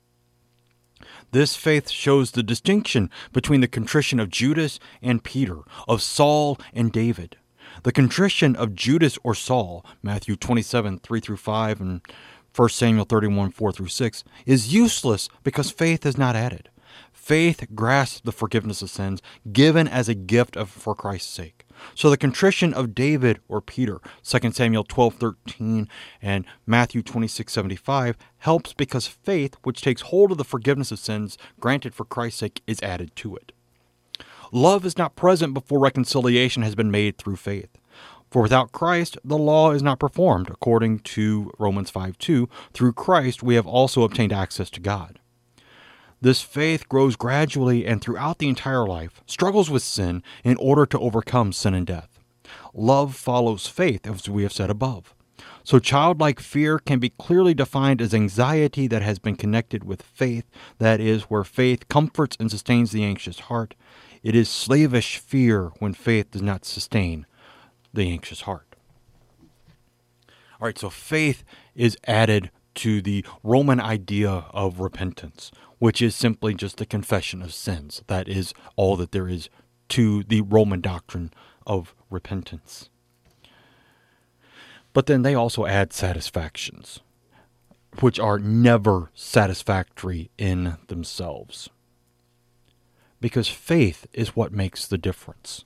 This 1.31 1.55
faith 1.55 1.89
shows 1.89 2.29
the 2.29 2.43
distinction 2.43 3.09
between 3.33 3.61
the 3.61 3.67
contrition 3.67 4.19
of 4.19 4.29
Judas 4.29 4.79
and 5.01 5.23
Peter, 5.23 5.61
of 5.87 6.03
Saul 6.03 6.59
and 6.71 6.91
David. 6.91 7.37
The 7.81 7.91
contrition 7.91 8.55
of 8.55 8.75
Judas 8.75 9.17
or 9.23 9.33
Saul, 9.33 9.83
Matthew 10.03 10.35
27, 10.35 10.99
3 10.99 11.19
through 11.19 11.37
5, 11.37 11.81
and 11.81 12.01
1 12.55 12.69
Samuel 12.69 13.05
31, 13.05 13.49
4 13.49 13.71
through 13.71 13.87
6, 13.87 14.23
is 14.45 14.71
useless 14.71 15.27
because 15.43 15.71
faith 15.71 16.05
is 16.05 16.15
not 16.15 16.35
added. 16.35 16.69
Faith 17.11 17.65
grasps 17.73 18.21
the 18.23 18.31
forgiveness 18.31 18.83
of 18.83 18.91
sins 18.91 19.23
given 19.51 19.87
as 19.87 20.07
a 20.07 20.13
gift 20.13 20.55
of, 20.55 20.69
for 20.69 20.93
Christ's 20.93 21.33
sake. 21.33 21.65
So 21.95 22.09
the 22.09 22.17
contrition 22.17 22.73
of 22.73 22.95
David 22.95 23.39
or 23.47 23.61
Peter, 23.61 23.99
2 24.23 24.51
Samuel 24.53 24.83
12:13 24.83 25.87
and 26.21 26.45
Matthew 26.65 27.01
26:75 27.01 28.15
helps 28.39 28.73
because 28.73 29.07
faith, 29.07 29.55
which 29.63 29.81
takes 29.81 30.01
hold 30.03 30.31
of 30.31 30.37
the 30.37 30.43
forgiveness 30.43 30.91
of 30.91 30.99
sins 30.99 31.37
granted 31.59 31.93
for 31.93 32.05
Christ's 32.05 32.39
sake, 32.39 32.61
is 32.67 32.81
added 32.81 33.15
to 33.17 33.35
it. 33.35 33.51
Love 34.51 34.85
is 34.85 34.97
not 34.97 35.15
present 35.15 35.53
before 35.53 35.79
reconciliation 35.79 36.61
has 36.63 36.75
been 36.75 36.91
made 36.91 37.17
through 37.17 37.37
faith. 37.37 37.77
For 38.29 38.41
without 38.41 38.71
Christ, 38.71 39.17
the 39.23 39.37
law 39.37 39.71
is 39.71 39.83
not 39.83 39.99
performed, 39.99 40.49
according 40.49 40.99
to 40.99 41.51
Romans 41.59 41.89
5 41.89 42.17
2. 42.17 42.49
Through 42.73 42.93
Christ, 42.93 43.43
we 43.43 43.55
have 43.55 43.67
also 43.67 44.03
obtained 44.03 44.33
access 44.33 44.69
to 44.71 44.79
God. 44.79 45.19
This 46.21 46.41
faith 46.41 46.87
grows 46.87 47.15
gradually 47.15 47.85
and 47.85 47.99
throughout 47.99 48.37
the 48.37 48.47
entire 48.47 48.85
life, 48.85 49.23
struggles 49.25 49.71
with 49.71 49.81
sin 49.81 50.21
in 50.43 50.55
order 50.57 50.85
to 50.85 50.99
overcome 50.99 51.51
sin 51.51 51.73
and 51.73 51.87
death. 51.87 52.19
Love 52.73 53.15
follows 53.15 53.67
faith, 53.67 54.05
as 54.05 54.29
we 54.29 54.43
have 54.43 54.53
said 54.53 54.69
above. 54.69 55.15
So, 55.63 55.79
childlike 55.79 56.39
fear 56.39 56.79
can 56.79 56.99
be 56.99 57.09
clearly 57.09 57.53
defined 57.53 58.01
as 58.01 58.13
anxiety 58.13 58.87
that 58.87 59.01
has 59.01 59.19
been 59.19 59.35
connected 59.35 59.83
with 59.83 60.01
faith, 60.01 60.45
that 60.79 60.99
is, 60.99 61.23
where 61.23 61.43
faith 61.43 61.87
comforts 61.87 62.37
and 62.39 62.49
sustains 62.49 62.91
the 62.91 63.03
anxious 63.03 63.41
heart. 63.41 63.75
It 64.23 64.35
is 64.35 64.49
slavish 64.49 65.17
fear 65.17 65.71
when 65.79 65.93
faith 65.93 66.31
does 66.31 66.41
not 66.41 66.65
sustain 66.65 67.25
the 67.93 68.09
anxious 68.11 68.41
heart. 68.41 68.75
All 70.59 70.67
right, 70.67 70.77
so 70.77 70.89
faith 70.89 71.43
is 71.75 71.97
added 72.05 72.51
to 72.75 73.01
the 73.01 73.25
Roman 73.43 73.79
idea 73.79 74.45
of 74.51 74.79
repentance, 74.79 75.51
which 75.81 75.99
is 75.99 76.13
simply 76.13 76.53
just 76.53 76.77
the 76.77 76.85
confession 76.85 77.41
of 77.41 77.51
sins. 77.51 78.03
That 78.05 78.27
is 78.27 78.53
all 78.75 78.95
that 78.97 79.13
there 79.13 79.27
is 79.27 79.49
to 79.89 80.21
the 80.21 80.41
Roman 80.41 80.79
doctrine 80.79 81.33
of 81.65 81.95
repentance. 82.11 82.91
But 84.93 85.07
then 85.07 85.23
they 85.23 85.33
also 85.33 85.65
add 85.65 85.91
satisfactions, 85.91 86.99
which 87.99 88.19
are 88.19 88.37
never 88.37 89.09
satisfactory 89.15 90.29
in 90.37 90.77
themselves. 90.85 91.67
Because 93.19 93.47
faith 93.47 94.05
is 94.13 94.35
what 94.35 94.53
makes 94.53 94.85
the 94.85 94.99
difference. 94.99 95.65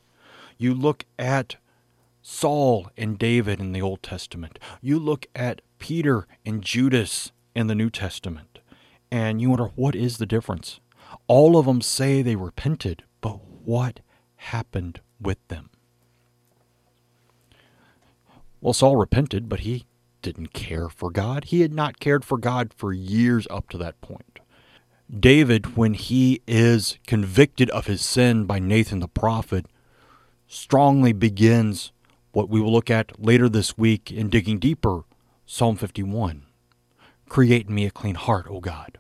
You 0.57 0.73
look 0.73 1.03
at 1.19 1.57
Saul 2.21 2.89
and 2.95 3.19
David 3.19 3.59
in 3.59 3.73
the 3.73 3.81
Old 3.81 4.01
Testament. 4.01 4.59
You 4.81 4.97
look 4.97 5.25
at 5.35 5.61
Peter 5.77 6.25
and 6.45 6.61
Judas 6.61 7.33
in 7.53 7.67
the 7.67 7.75
New 7.75 7.89
Testament, 7.89 8.54
and 9.11 9.41
you 9.41 9.49
wonder 9.49 9.71
what 9.75 9.95
is 9.95 10.17
the 10.17 10.25
difference? 10.25 10.79
All 11.27 11.57
of 11.57 11.65
them 11.65 11.81
say 11.81 12.21
they 12.21 12.35
repented, 12.35 13.03
but 13.21 13.39
what 13.63 13.99
happened 14.35 15.01
with 15.19 15.37
them? 15.47 15.69
Well, 18.61 18.73
Saul 18.73 18.95
repented, 18.95 19.47
but 19.47 19.61
he 19.61 19.85
didn't 20.21 20.53
care 20.53 20.89
for 20.89 21.11
God. 21.11 21.45
He 21.45 21.61
had 21.61 21.73
not 21.73 21.99
cared 21.99 22.25
for 22.25 22.37
God 22.37 22.73
for 22.75 22.91
years 22.91 23.47
up 23.51 23.69
to 23.69 23.77
that 23.77 24.01
point. 24.01 24.39
David, 25.19 25.77
when 25.77 25.93
he 25.93 26.41
is 26.47 26.97
convicted 27.05 27.69
of 27.69 27.85
his 27.85 28.01
sin 28.01 28.45
by 28.45 28.57
Nathan 28.57 28.99
the 28.99 29.07
prophet, 29.07 29.67
strongly 30.47 31.13
begins 31.13 31.91
what 32.31 32.49
we 32.49 32.59
will 32.59 32.71
look 32.71 32.89
at 32.89 33.23
later 33.23 33.47
this 33.47 33.77
week 33.77 34.11
in 34.11 34.29
digging 34.29 34.57
deeper 34.57 35.03
Psalm 35.45 35.75
51. 35.75 36.44
Create 37.27 37.67
in 37.67 37.75
me 37.75 37.85
a 37.85 37.91
clean 37.91 38.15
heart, 38.15 38.45
O 38.49 38.59
God, 38.59 38.97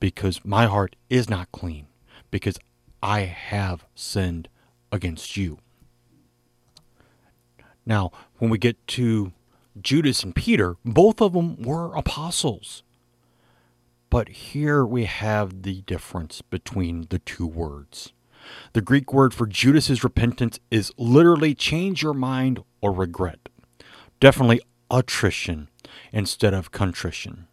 because 0.00 0.44
my 0.44 0.66
heart 0.66 0.96
is 1.08 1.28
not 1.28 1.52
clean, 1.52 1.86
because 2.30 2.58
I 3.02 3.20
have 3.20 3.84
sinned 3.94 4.48
against 4.90 5.36
you. 5.36 5.58
Now, 7.84 8.10
when 8.38 8.50
we 8.50 8.58
get 8.58 8.84
to 8.88 9.32
Judas 9.80 10.22
and 10.22 10.34
Peter, 10.34 10.76
both 10.84 11.20
of 11.20 11.34
them 11.34 11.62
were 11.62 11.94
apostles. 11.94 12.82
But 14.10 14.28
here 14.28 14.84
we 14.84 15.04
have 15.04 15.62
the 15.62 15.82
difference 15.82 16.40
between 16.42 17.06
the 17.10 17.18
two 17.18 17.46
words. 17.46 18.12
The 18.72 18.80
Greek 18.80 19.12
word 19.12 19.34
for 19.34 19.46
Judas's 19.46 20.04
repentance 20.04 20.58
is 20.70 20.92
literally 20.96 21.54
change 21.54 22.02
your 22.02 22.14
mind 22.14 22.62
or 22.80 22.92
regret. 22.92 23.48
Definitely 24.20 24.60
attrition 24.90 25.68
instead 26.12 26.54
of 26.54 26.70
contrition. 26.70 27.46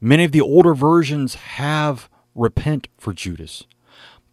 Many 0.00 0.24
of 0.24 0.32
the 0.32 0.40
older 0.40 0.74
versions 0.74 1.34
have 1.34 2.08
repent 2.34 2.88
for 2.98 3.12
Judas, 3.12 3.64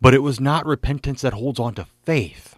but 0.01 0.13
it 0.13 0.19
was 0.19 0.39
not 0.39 0.65
repentance 0.65 1.21
that 1.21 1.33
holds 1.33 1.59
on 1.59 1.73
to 1.75 1.87
faith. 2.03 2.57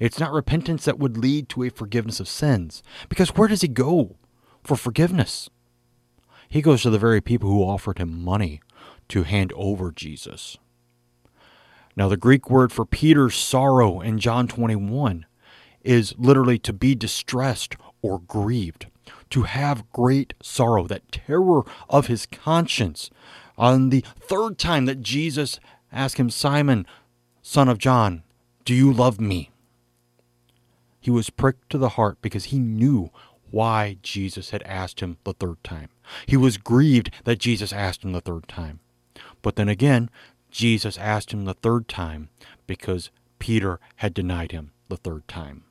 It's 0.00 0.18
not 0.18 0.32
repentance 0.32 0.84
that 0.84 0.98
would 0.98 1.16
lead 1.16 1.48
to 1.50 1.62
a 1.62 1.70
forgiveness 1.70 2.20
of 2.20 2.28
sins. 2.28 2.82
Because 3.08 3.30
where 3.30 3.48
does 3.48 3.60
he 3.60 3.68
go 3.68 4.16
for 4.64 4.76
forgiveness? 4.76 5.50
He 6.48 6.62
goes 6.62 6.82
to 6.82 6.90
the 6.90 6.98
very 6.98 7.20
people 7.20 7.50
who 7.50 7.62
offered 7.62 7.98
him 7.98 8.22
money 8.22 8.60
to 9.08 9.22
hand 9.22 9.52
over 9.54 9.90
Jesus. 9.90 10.58
Now, 11.94 12.08
the 12.08 12.16
Greek 12.16 12.48
word 12.48 12.72
for 12.72 12.86
Peter's 12.86 13.34
sorrow 13.34 14.00
in 14.00 14.18
John 14.18 14.48
21 14.48 15.26
is 15.82 16.14
literally 16.16 16.58
to 16.60 16.72
be 16.72 16.94
distressed 16.94 17.76
or 18.00 18.18
grieved, 18.18 18.86
to 19.30 19.42
have 19.42 19.90
great 19.90 20.34
sorrow, 20.42 20.86
that 20.86 21.10
terror 21.10 21.62
of 21.88 22.06
his 22.06 22.26
conscience. 22.26 23.10
On 23.58 23.90
the 23.90 24.04
third 24.18 24.58
time 24.58 24.86
that 24.86 25.02
Jesus 25.02 25.60
asked 25.92 26.18
him, 26.18 26.30
Simon, 26.30 26.86
son 27.42 27.68
of 27.68 27.78
John, 27.78 28.22
do 28.64 28.74
you 28.74 28.92
love 28.92 29.20
me? 29.20 29.50
He 31.00 31.10
was 31.10 31.30
pricked 31.30 31.70
to 31.70 31.78
the 31.78 31.90
heart 31.90 32.18
because 32.22 32.46
he 32.46 32.58
knew 32.58 33.10
why 33.50 33.98
Jesus 34.02 34.50
had 34.50 34.62
asked 34.62 35.00
him 35.00 35.18
the 35.24 35.34
third 35.34 35.62
time. 35.64 35.88
He 36.26 36.36
was 36.36 36.56
grieved 36.56 37.10
that 37.24 37.38
Jesus 37.38 37.72
asked 37.72 38.04
him 38.04 38.12
the 38.12 38.20
third 38.20 38.48
time. 38.48 38.80
But 39.42 39.56
then 39.56 39.68
again, 39.68 40.08
Jesus 40.50 40.96
asked 40.96 41.32
him 41.32 41.44
the 41.44 41.54
third 41.54 41.88
time 41.88 42.28
because 42.66 43.10
Peter 43.38 43.80
had 43.96 44.14
denied 44.14 44.52
him 44.52 44.72
the 44.88 44.96
third 44.96 45.26
time. 45.26 45.64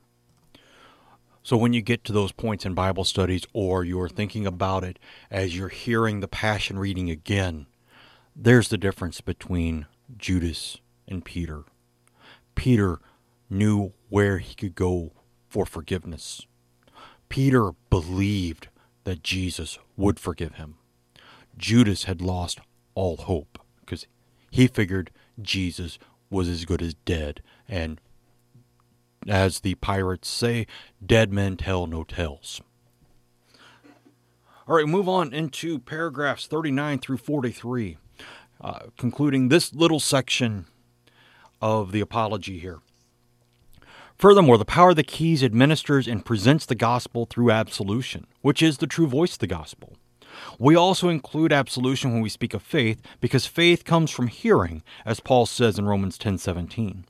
So 1.42 1.56
when 1.56 1.72
you 1.72 1.82
get 1.82 2.04
to 2.04 2.12
those 2.12 2.32
points 2.32 2.64
in 2.64 2.74
Bible 2.74 3.04
studies 3.04 3.42
or 3.52 3.84
you're 3.84 4.08
thinking 4.08 4.46
about 4.46 4.84
it 4.84 4.98
as 5.30 5.56
you're 5.56 5.68
hearing 5.68 6.20
the 6.20 6.28
Passion 6.28 6.78
reading 6.78 7.10
again, 7.10 7.66
there's 8.36 8.68
the 8.68 8.78
difference 8.78 9.20
between 9.20 9.86
Judas 10.16 10.78
and 11.08 11.24
Peter. 11.24 11.64
Peter 12.54 13.00
knew 13.50 13.92
where 14.08 14.38
he 14.38 14.54
could 14.54 14.74
go 14.74 15.12
for 15.48 15.66
forgiveness. 15.66 16.46
Peter 17.28 17.72
believed 17.90 18.68
that 19.04 19.22
Jesus 19.22 19.78
would 19.96 20.20
forgive 20.20 20.54
him. 20.54 20.76
Judas 21.56 22.04
had 22.04 22.22
lost 22.22 22.60
all 22.94 23.16
hope 23.16 23.58
because 23.80 24.06
he 24.50 24.66
figured 24.66 25.10
Jesus 25.40 25.98
was 26.30 26.48
as 26.48 26.64
good 26.64 26.82
as 26.82 26.94
dead. 26.94 27.42
And 27.68 28.00
as 29.28 29.60
the 29.60 29.74
pirates 29.76 30.28
say, 30.28 30.66
dead 31.04 31.32
men 31.32 31.56
tell 31.56 31.86
no 31.86 32.04
tales. 32.04 32.60
All 34.68 34.76
right, 34.76 34.86
move 34.86 35.08
on 35.08 35.32
into 35.32 35.78
paragraphs 35.80 36.46
39 36.46 37.00
through 37.00 37.16
43, 37.16 37.98
uh, 38.60 38.78
concluding 38.96 39.48
this 39.48 39.74
little 39.74 40.00
section 40.00 40.66
of 41.60 41.92
the 41.92 42.00
apology 42.00 42.58
here. 42.58 42.80
Furthermore, 44.16 44.56
the 44.56 44.64
power 44.64 44.90
of 44.90 44.96
the 44.96 45.02
keys 45.02 45.42
administers 45.42 46.06
and 46.06 46.24
presents 46.24 46.64
the 46.64 46.76
gospel 46.76 47.26
through 47.26 47.50
absolution, 47.50 48.26
which 48.40 48.62
is 48.62 48.78
the 48.78 48.86
true 48.86 49.08
voice 49.08 49.32
of 49.32 49.40
the 49.40 49.46
gospel. 49.48 49.94
We 50.58 50.76
also 50.76 51.08
include 51.08 51.52
absolution 51.52 52.12
when 52.12 52.22
we 52.22 52.28
speak 52.28 52.54
of 52.54 52.62
faith 52.62 53.02
because 53.20 53.46
faith 53.46 53.84
comes 53.84 54.10
from 54.10 54.28
hearing, 54.28 54.82
as 55.04 55.20
Paul 55.20 55.46
says 55.46 55.78
in 55.78 55.86
Romans 55.86 56.18
10:17. 56.18 57.04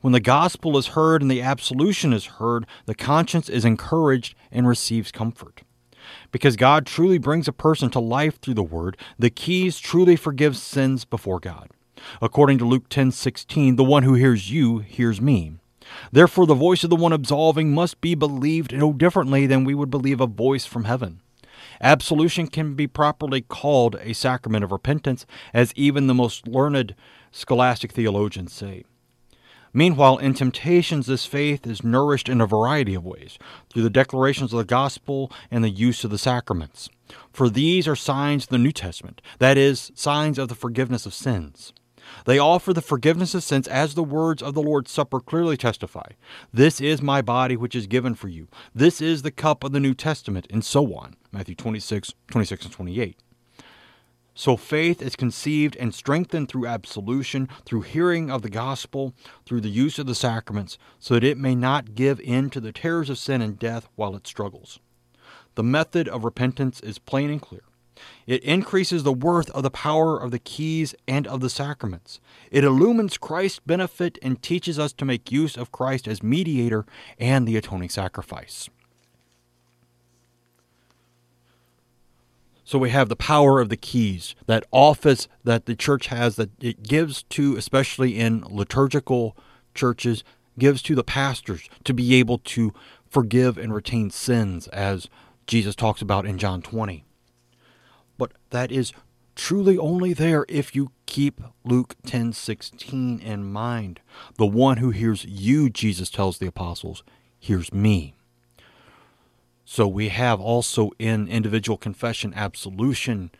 When 0.00 0.12
the 0.12 0.20
gospel 0.20 0.78
is 0.78 0.88
heard 0.88 1.22
and 1.22 1.30
the 1.30 1.42
absolution 1.42 2.12
is 2.12 2.26
heard, 2.26 2.66
the 2.86 2.94
conscience 2.94 3.48
is 3.48 3.64
encouraged 3.64 4.36
and 4.52 4.66
receives 4.68 5.10
comfort. 5.10 5.62
Because 6.30 6.54
God 6.54 6.86
truly 6.86 7.18
brings 7.18 7.48
a 7.48 7.52
person 7.52 7.90
to 7.90 7.98
life 7.98 8.40
through 8.40 8.54
the 8.54 8.62
word, 8.62 8.96
the 9.18 9.28
keys 9.28 9.80
truly 9.80 10.14
forgive 10.14 10.56
sins 10.56 11.04
before 11.04 11.40
God. 11.40 11.70
According 12.22 12.58
to 12.58 12.64
Luke 12.64 12.88
10:16, 12.88 13.74
the 13.74 13.82
one 13.82 14.04
who 14.04 14.14
hears 14.14 14.52
you 14.52 14.78
hears 14.78 15.20
me. 15.20 15.54
Therefore, 16.12 16.46
the 16.46 16.54
voice 16.54 16.84
of 16.84 16.90
the 16.90 16.96
one 16.96 17.12
absolving 17.12 17.74
must 17.74 18.00
be 18.00 18.14
believed 18.14 18.72
no 18.72 18.92
differently 18.92 19.46
than 19.46 19.64
we 19.64 19.74
would 19.74 19.90
believe 19.90 20.20
a 20.20 20.28
voice 20.28 20.64
from 20.64 20.84
heaven. 20.84 21.22
Absolution 21.80 22.46
can 22.46 22.74
be 22.74 22.86
properly 22.86 23.40
called 23.40 23.96
a 24.00 24.12
sacrament 24.12 24.62
of 24.62 24.70
repentance, 24.70 25.26
as 25.52 25.72
even 25.74 26.06
the 26.06 26.14
most 26.14 26.46
learned 26.46 26.94
scholastic 27.32 27.90
theologians 27.90 28.52
say. 28.52 28.84
Meanwhile, 29.72 30.18
in 30.18 30.34
temptations, 30.34 31.06
this 31.06 31.26
faith 31.26 31.66
is 31.66 31.84
nourished 31.84 32.28
in 32.28 32.40
a 32.40 32.46
variety 32.46 32.94
of 32.94 33.04
ways 33.04 33.38
through 33.70 33.82
the 33.82 33.90
declarations 33.90 34.52
of 34.52 34.58
the 34.58 34.64
gospel 34.64 35.30
and 35.50 35.62
the 35.62 35.70
use 35.70 36.04
of 36.04 36.10
the 36.10 36.18
sacraments. 36.18 36.88
For 37.32 37.48
these 37.48 37.86
are 37.86 37.96
signs 37.96 38.44
of 38.44 38.50
the 38.50 38.58
New 38.58 38.72
Testament, 38.72 39.20
that 39.38 39.56
is, 39.56 39.92
signs 39.94 40.38
of 40.38 40.48
the 40.48 40.54
forgiveness 40.54 41.06
of 41.06 41.14
sins. 41.14 41.72
They 42.24 42.38
offer 42.38 42.72
the 42.72 42.82
forgiveness 42.82 43.34
of 43.34 43.42
sins 43.42 43.68
as 43.68 43.94
the 43.94 44.02
words 44.02 44.42
of 44.42 44.54
the 44.54 44.62
Lord's 44.62 44.90
Supper 44.90 45.20
clearly 45.20 45.56
testify. 45.56 46.12
This 46.52 46.80
is 46.80 47.02
my 47.02 47.22
body 47.22 47.56
which 47.56 47.74
is 47.74 47.86
given 47.86 48.14
for 48.14 48.28
you. 48.28 48.48
This 48.74 49.00
is 49.00 49.22
the 49.22 49.30
cup 49.30 49.62
of 49.62 49.72
the 49.72 49.80
New 49.80 49.94
Testament, 49.94 50.46
and 50.50 50.64
so 50.64 50.94
on. 50.94 51.16
Matthew 51.32 51.54
26, 51.54 52.14
26 52.30 52.64
and 52.64 52.74
28. 52.74 53.16
So 54.38 54.56
faith 54.56 55.02
is 55.02 55.16
conceived 55.16 55.74
and 55.74 55.92
strengthened 55.92 56.48
through 56.48 56.68
absolution, 56.68 57.48
through 57.64 57.80
hearing 57.80 58.30
of 58.30 58.42
the 58.42 58.48
gospel, 58.48 59.12
through 59.44 59.62
the 59.62 59.68
use 59.68 59.98
of 59.98 60.06
the 60.06 60.14
sacraments, 60.14 60.78
so 61.00 61.14
that 61.14 61.24
it 61.24 61.36
may 61.36 61.56
not 61.56 61.96
give 61.96 62.20
in 62.20 62.48
to 62.50 62.60
the 62.60 62.70
terrors 62.70 63.10
of 63.10 63.18
sin 63.18 63.42
and 63.42 63.58
death 63.58 63.88
while 63.96 64.14
it 64.14 64.28
struggles. 64.28 64.78
The 65.56 65.64
method 65.64 66.06
of 66.06 66.22
repentance 66.22 66.78
is 66.78 67.00
plain 67.00 67.30
and 67.30 67.42
clear. 67.42 67.62
It 68.28 68.44
increases 68.44 69.02
the 69.02 69.12
worth 69.12 69.50
of 69.50 69.64
the 69.64 69.72
power 69.72 70.16
of 70.16 70.30
the 70.30 70.38
keys 70.38 70.94
and 71.08 71.26
of 71.26 71.40
the 71.40 71.50
sacraments. 71.50 72.20
It 72.52 72.62
illumines 72.62 73.18
Christ's 73.18 73.58
benefit 73.66 74.18
and 74.22 74.40
teaches 74.40 74.78
us 74.78 74.92
to 74.92 75.04
make 75.04 75.32
use 75.32 75.56
of 75.56 75.72
Christ 75.72 76.06
as 76.06 76.22
mediator 76.22 76.86
and 77.18 77.48
the 77.48 77.56
atoning 77.56 77.88
sacrifice. 77.88 78.70
So 82.68 82.78
we 82.78 82.90
have 82.90 83.08
the 83.08 83.16
power 83.16 83.60
of 83.60 83.70
the 83.70 83.78
keys, 83.78 84.34
that 84.44 84.66
office 84.70 85.26
that 85.42 85.64
the 85.64 85.74
church 85.74 86.08
has 86.08 86.36
that 86.36 86.50
it 86.62 86.82
gives 86.82 87.22
to, 87.30 87.56
especially 87.56 88.18
in 88.18 88.42
liturgical 88.42 89.34
churches, 89.74 90.22
gives 90.58 90.82
to 90.82 90.94
the 90.94 91.02
pastors 91.02 91.66
to 91.84 91.94
be 91.94 92.16
able 92.16 92.36
to 92.36 92.74
forgive 93.08 93.56
and 93.56 93.72
retain 93.72 94.10
sins, 94.10 94.68
as 94.68 95.08
Jesus 95.46 95.74
talks 95.74 96.02
about 96.02 96.26
in 96.26 96.36
John 96.36 96.60
20. 96.60 97.06
But 98.18 98.32
that 98.50 98.70
is 98.70 98.92
truly 99.34 99.78
only 99.78 100.12
there 100.12 100.44
if 100.46 100.76
you 100.76 100.90
keep 101.06 101.40
Luke 101.64 101.96
10:16 102.06 103.18
in 103.18 103.50
mind. 103.50 104.00
The 104.36 104.46
one 104.46 104.76
who 104.76 104.90
hears 104.90 105.24
you, 105.24 105.70
Jesus 105.70 106.10
tells 106.10 106.36
the 106.36 106.48
apostles, 106.48 107.02
hears 107.38 107.72
me. 107.72 108.14
So 109.70 109.86
we 109.86 110.08
have 110.08 110.40
also 110.40 110.92
in 110.98 111.28
individual 111.28 111.76
confession 111.76 112.32
absolution 112.34 113.30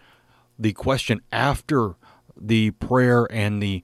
the 0.58 0.75
question 0.75 1.23
after 1.32 1.94
the 2.38 2.73
prayer 2.73 3.26
and 3.30 3.62
the 3.62 3.82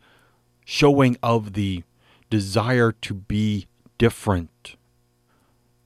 showing 0.63 1.17
of 1.23 1.55
the 1.55 1.85
desire 2.29 2.93
to 2.93 3.15
be 3.15 3.67
different. 3.97 4.77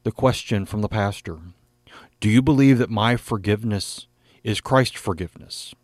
The 0.03 0.11
question 0.11 0.67
from 0.67 0.81
the 0.81 0.89
pastor 0.89 1.39
Do 2.19 2.29
you 2.29 2.43
believe 2.43 2.79
that 2.79 2.91
my 2.91 3.17
forgiveness 3.17 4.09
is 4.43 4.61
Christ's 4.61 4.99
forgiveness? 4.99 5.77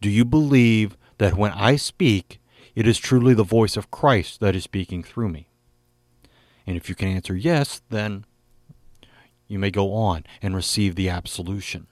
Do 0.00 0.08
you 0.08 0.24
believe 0.24 0.96
that 1.18 1.36
when 1.36 1.50
I 1.50 1.74
speak, 1.74 2.38
it 2.76 2.86
is 2.86 2.98
truly 2.98 3.34
the 3.34 3.42
voice 3.42 3.76
of 3.76 3.90
Christ 3.90 4.38
that 4.38 4.54
is 4.54 4.62
speaking 4.62 5.02
through 5.02 5.30
me? 5.30 5.48
And 6.64 6.76
if 6.76 6.88
you 6.88 6.94
can 6.94 7.08
answer 7.08 7.34
yes, 7.34 7.82
then 7.90 8.24
you 9.46 9.58
may 9.58 9.70
go 9.70 9.92
on 9.92 10.24
and 10.42 10.54
receive 10.54 10.94
the 10.94 11.08
absolution. 11.08 11.86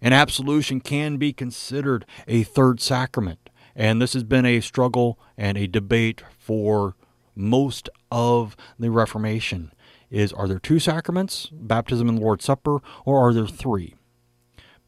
An 0.00 0.12
absolution 0.12 0.80
can 0.80 1.16
be 1.16 1.32
considered 1.32 2.04
a 2.26 2.42
third 2.42 2.80
sacrament, 2.80 3.50
and 3.76 4.02
this 4.02 4.14
has 4.14 4.24
been 4.24 4.46
a 4.46 4.60
struggle 4.60 5.18
and 5.36 5.56
a 5.56 5.66
debate 5.66 6.22
for 6.38 6.96
most 7.34 7.88
of 8.10 8.56
the 8.78 8.90
Reformation. 8.90 9.72
Is 10.10 10.32
are 10.32 10.48
there 10.48 10.58
two 10.58 10.78
sacraments, 10.78 11.48
baptism 11.52 12.08
and 12.08 12.18
Lord's 12.18 12.44
Supper, 12.44 12.80
or 13.04 13.18
are 13.18 13.32
there 13.32 13.46
three? 13.46 13.94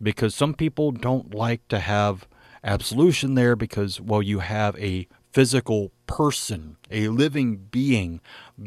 because 0.04 0.34
some 0.34 0.54
people 0.54 0.92
don't 0.92 1.34
like 1.34 1.66
to 1.68 1.80
have 1.80 2.28
absolution 2.62 3.34
there 3.34 3.56
because, 3.56 4.00
well, 4.00 4.22
you 4.22 4.40
have 4.40 4.76
a 4.76 5.08
physical 5.32 5.90
person, 6.06 6.76
a 6.90 7.08
living 7.08 7.56
being, 7.56 8.20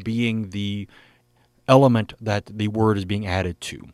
being 0.04 0.50
the 0.50 0.86
element 1.68 2.14
that 2.20 2.46
the 2.46 2.68
word 2.68 2.98
is 2.98 3.04
being 3.04 3.26
added 3.26 3.60
to. 3.60 3.88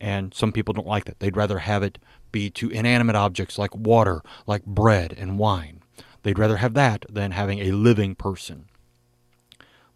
And 0.00 0.32
some 0.32 0.52
people 0.52 0.74
don't 0.74 0.86
like 0.86 1.04
that. 1.06 1.18
They'd 1.18 1.36
rather 1.36 1.58
have 1.58 1.82
it 1.82 1.98
be 2.30 2.50
to 2.50 2.70
inanimate 2.70 3.16
objects 3.16 3.58
like 3.58 3.74
water, 3.74 4.22
like 4.46 4.64
bread 4.64 5.14
and 5.16 5.38
wine. 5.38 5.82
They'd 6.22 6.38
rather 6.38 6.58
have 6.58 6.74
that 6.74 7.06
than 7.08 7.32
having 7.32 7.60
a 7.60 7.72
living 7.72 8.14
person. 8.14 8.66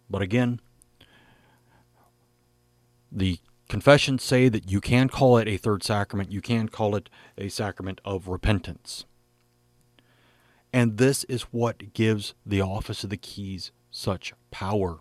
But 0.09 0.21
again, 0.21 0.59
the 3.11 3.39
Confessions 3.73 4.21
say 4.21 4.49
that 4.49 4.69
you 4.69 4.79
can 4.79 5.09
call 5.09 5.39
it 5.39 5.47
a 5.47 5.57
third 5.57 5.83
sacrament, 5.83 6.31
you 6.31 6.41
can 6.41 6.69
call 6.69 6.95
it 6.95 7.09
a 7.39 7.49
sacrament 7.49 7.99
of 8.05 8.27
repentance. 8.27 9.05
And 10.71 10.99
this 10.99 11.23
is 11.23 11.43
what 11.43 11.93
gives 11.93 12.35
the 12.45 12.61
office 12.61 13.03
of 13.03 13.09
the 13.09 13.17
keys 13.17 13.71
such 13.89 14.33
power 14.51 14.99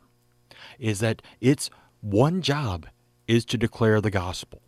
is 0.78 1.00
that 1.00 1.20
its 1.38 1.68
one 2.02 2.42
job 2.42 2.88
is 3.26 3.44
to 3.46 3.56
declare 3.56 4.00
the 4.00 4.10
gospel, 4.10 4.60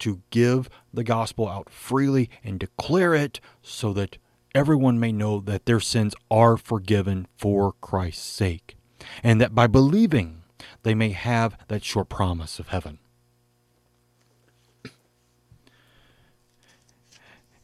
to 0.00 0.20
give 0.30 0.68
the 0.92 1.04
gospel 1.04 1.48
out 1.48 1.70
freely 1.70 2.28
and 2.44 2.58
declare 2.58 3.14
it 3.14 3.40
so 3.62 3.92
that 3.94 4.18
everyone 4.54 5.00
may 5.00 5.12
know 5.12 5.40
that 5.40 5.64
their 5.64 5.80
sins 5.80 6.14
are 6.30 6.56
forgiven 6.56 7.26
for 7.36 7.72
Christ's 7.80 8.24
sake, 8.24 8.76
and 9.22 9.40
that 9.40 9.54
by 9.54 9.66
believing 9.66 10.42
they 10.82 10.94
may 10.94 11.10
have 11.10 11.56
that 11.68 11.84
sure 11.84 12.04
promise 12.04 12.58
of 12.58 12.68
heaven. 12.68 12.98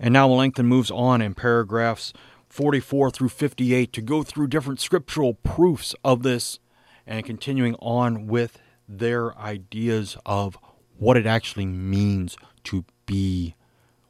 And 0.01 0.13
now 0.13 0.29
Melanchthon 0.29 0.67
moves 0.67 0.93
on 0.93 1.21
in 1.21 1.35
paragraphs 1.35 2.13
44 2.49 3.11
through 3.11 3.31
58 3.31 3.93
to 3.93 4.01
go 4.01 4.23
through 4.23 4.47
different 4.47 4.81
scriptural 4.81 5.35
proofs 5.35 5.95
of 6.05 6.23
this 6.23 6.61
and 7.05 7.27
continuing 7.27 7.75
on 7.77 8.29
with 8.29 8.59
their 8.89 9.37
ideas 9.39 10.17
of 10.25 10.59
what 10.97 11.17
it 11.17 11.27
actually 11.27 11.67
means 11.67 12.37
to 12.65 12.85
be 13.07 13.55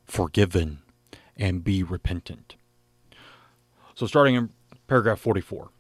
forgiven 0.06 0.78
and 1.36 1.64
be 1.64 1.82
repentant. 1.82 2.56
So, 3.94 4.06
starting 4.06 4.34
in 4.36 4.50
paragraph 4.86 5.18
44. 5.18 5.70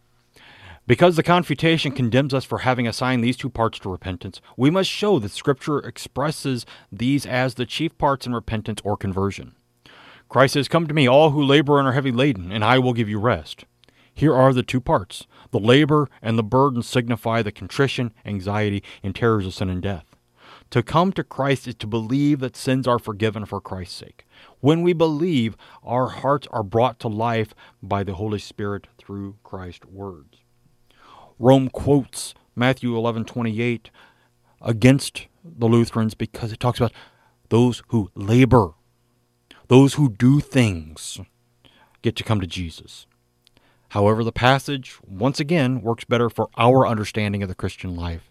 Because 0.86 1.16
the 1.16 1.22
confutation 1.22 1.92
condemns 1.92 2.32
us 2.32 2.46
for 2.46 2.60
having 2.60 2.88
assigned 2.88 3.22
these 3.22 3.36
two 3.36 3.50
parts 3.50 3.78
to 3.80 3.90
repentance, 3.90 4.40
we 4.56 4.70
must 4.70 4.88
show 4.88 5.18
that 5.18 5.32
Scripture 5.32 5.80
expresses 5.80 6.64
these 6.90 7.26
as 7.26 7.54
the 7.54 7.66
chief 7.66 7.96
parts 7.98 8.26
in 8.26 8.34
repentance 8.34 8.80
or 8.84 8.96
conversion. 8.96 9.54
Christ 10.30 10.54
says, 10.54 10.66
Come 10.66 10.86
to 10.86 10.94
me, 10.94 11.06
all 11.06 11.30
who 11.30 11.42
labor 11.42 11.78
and 11.78 11.86
are 11.86 11.92
heavy 11.92 12.10
laden, 12.10 12.50
and 12.50 12.64
I 12.64 12.78
will 12.78 12.94
give 12.94 13.08
you 13.08 13.18
rest. 13.18 13.66
Here 14.14 14.34
are 14.34 14.52
the 14.54 14.62
two 14.62 14.80
parts. 14.80 15.26
The 15.50 15.58
labor 15.58 16.08
and 16.20 16.38
the 16.38 16.42
burden 16.42 16.82
signify 16.82 17.42
the 17.42 17.52
contrition, 17.52 18.12
anxiety, 18.24 18.82
and 19.02 19.14
terrors 19.14 19.46
of 19.46 19.54
sin 19.54 19.70
and 19.70 19.82
death. 19.82 20.16
To 20.70 20.82
come 20.82 21.12
to 21.12 21.24
Christ 21.24 21.66
is 21.66 21.74
to 21.76 21.86
believe 21.86 22.40
that 22.40 22.56
sins 22.56 22.86
are 22.86 22.98
forgiven 22.98 23.46
for 23.46 23.60
Christ's 23.60 23.96
sake. 23.96 24.26
When 24.60 24.82
we 24.82 24.92
believe, 24.92 25.56
our 25.82 26.08
hearts 26.08 26.46
are 26.50 26.62
brought 26.62 27.00
to 27.00 27.08
life 27.08 27.54
by 27.82 28.04
the 28.04 28.14
Holy 28.14 28.38
Spirit 28.38 28.86
through 28.98 29.36
Christ's 29.42 29.86
words. 29.86 30.38
Rome 31.38 31.70
quotes 31.70 32.34
Matthew 32.54 32.94
11:28 32.96 33.90
against 34.60 35.28
the 35.42 35.68
Lutherans 35.68 36.14
because 36.14 36.52
it 36.52 36.60
talks 36.60 36.80
about 36.80 36.92
those 37.48 37.82
who 37.88 38.10
labor 38.14 38.74
those 39.68 39.94
who 39.94 40.08
do 40.08 40.40
things 40.40 41.20
get 42.00 42.16
to 42.16 42.24
come 42.24 42.40
to 42.40 42.46
Jesus. 42.46 43.06
However, 43.90 44.22
the 44.22 44.32
passage, 44.32 44.98
once 45.06 45.40
again, 45.40 45.80
works 45.80 46.04
better 46.04 46.28
for 46.28 46.48
our 46.56 46.86
understanding 46.86 47.42
of 47.42 47.48
the 47.48 47.54
Christian 47.54 47.96
life 47.96 48.30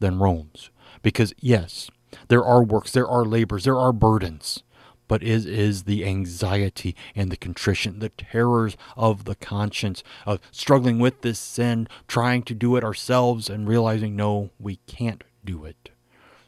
than 0.00 0.18
Rome's. 0.18 0.70
Because, 1.02 1.34
yes, 1.40 1.90
there 2.28 2.44
are 2.44 2.64
works, 2.64 2.92
there 2.92 3.08
are 3.08 3.24
labors, 3.24 3.64
there 3.64 3.78
are 3.78 3.92
burdens, 3.92 4.62
but 5.06 5.22
it 5.22 5.44
is 5.46 5.82
the 5.82 6.06
anxiety 6.06 6.96
and 7.14 7.30
the 7.30 7.36
contrition, 7.36 7.98
the 7.98 8.08
terrors 8.08 8.76
of 8.96 9.24
the 9.24 9.34
conscience, 9.34 10.02
of 10.24 10.40
struggling 10.50 10.98
with 10.98 11.20
this 11.20 11.38
sin, 11.38 11.86
trying 12.08 12.42
to 12.44 12.54
do 12.54 12.76
it 12.76 12.84
ourselves, 12.84 13.50
and 13.50 13.68
realizing, 13.68 14.16
no, 14.16 14.50
we 14.58 14.76
can't 14.86 15.22
do 15.44 15.64
it. 15.66 15.90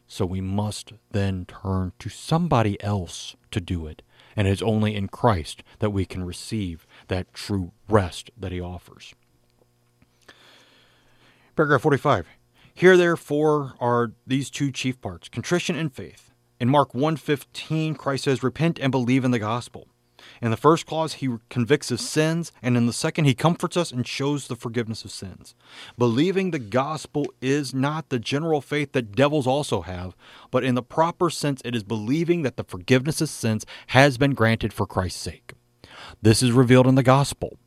So 0.08 0.24
we 0.24 0.40
must 0.40 0.92
then 1.10 1.44
turn 1.44 1.92
to 1.98 2.08
somebody 2.08 2.82
else 2.82 3.36
to 3.50 3.60
do 3.60 3.86
it 3.86 4.02
and 4.36 4.46
it 4.46 4.50
is 4.50 4.62
only 4.62 4.94
in 4.94 5.08
Christ 5.08 5.62
that 5.78 5.90
we 5.90 6.04
can 6.04 6.22
receive 6.22 6.86
that 7.08 7.32
true 7.34 7.72
rest 7.88 8.30
that 8.36 8.52
he 8.52 8.60
offers. 8.60 9.14
Paragraph 11.54 11.82
45. 11.82 12.26
Here 12.74 12.96
therefore 12.96 13.74
are 13.80 14.12
these 14.26 14.50
two 14.50 14.70
chief 14.70 15.00
parts, 15.00 15.28
contrition 15.28 15.76
and 15.76 15.92
faith. 15.92 16.32
In 16.60 16.68
Mark 16.68 16.94
1:15, 16.94 17.94
Christ 17.94 18.24
says, 18.24 18.42
"Repent 18.42 18.78
and 18.78 18.90
believe 18.90 19.24
in 19.24 19.30
the 19.30 19.38
gospel." 19.38 19.88
In 20.42 20.50
the 20.50 20.56
first 20.56 20.86
clause, 20.86 21.14
he 21.14 21.36
convicts 21.48 21.90
of 21.90 22.00
sins, 22.00 22.52
and 22.60 22.76
in 22.76 22.86
the 22.86 22.92
second, 22.92 23.26
he 23.26 23.34
comforts 23.34 23.76
us 23.76 23.92
and 23.92 24.06
shows 24.06 24.48
the 24.48 24.56
forgiveness 24.56 25.04
of 25.04 25.10
sins. 25.10 25.54
Believing 25.96 26.50
the 26.50 26.58
gospel 26.58 27.26
is 27.40 27.72
not 27.72 28.08
the 28.08 28.18
general 28.18 28.60
faith 28.60 28.92
that 28.92 29.12
devils 29.12 29.46
also 29.46 29.82
have, 29.82 30.16
but 30.50 30.64
in 30.64 30.74
the 30.74 30.82
proper 30.82 31.30
sense, 31.30 31.62
it 31.64 31.74
is 31.74 31.84
believing 31.84 32.42
that 32.42 32.56
the 32.56 32.64
forgiveness 32.64 33.20
of 33.20 33.28
sins 33.28 33.64
has 33.88 34.18
been 34.18 34.34
granted 34.34 34.72
for 34.72 34.86
Christ's 34.86 35.20
sake. 35.20 35.52
This 36.22 36.42
is 36.42 36.52
revealed 36.52 36.86
in 36.86 36.94
the 36.94 37.02
gospel. 37.02 37.58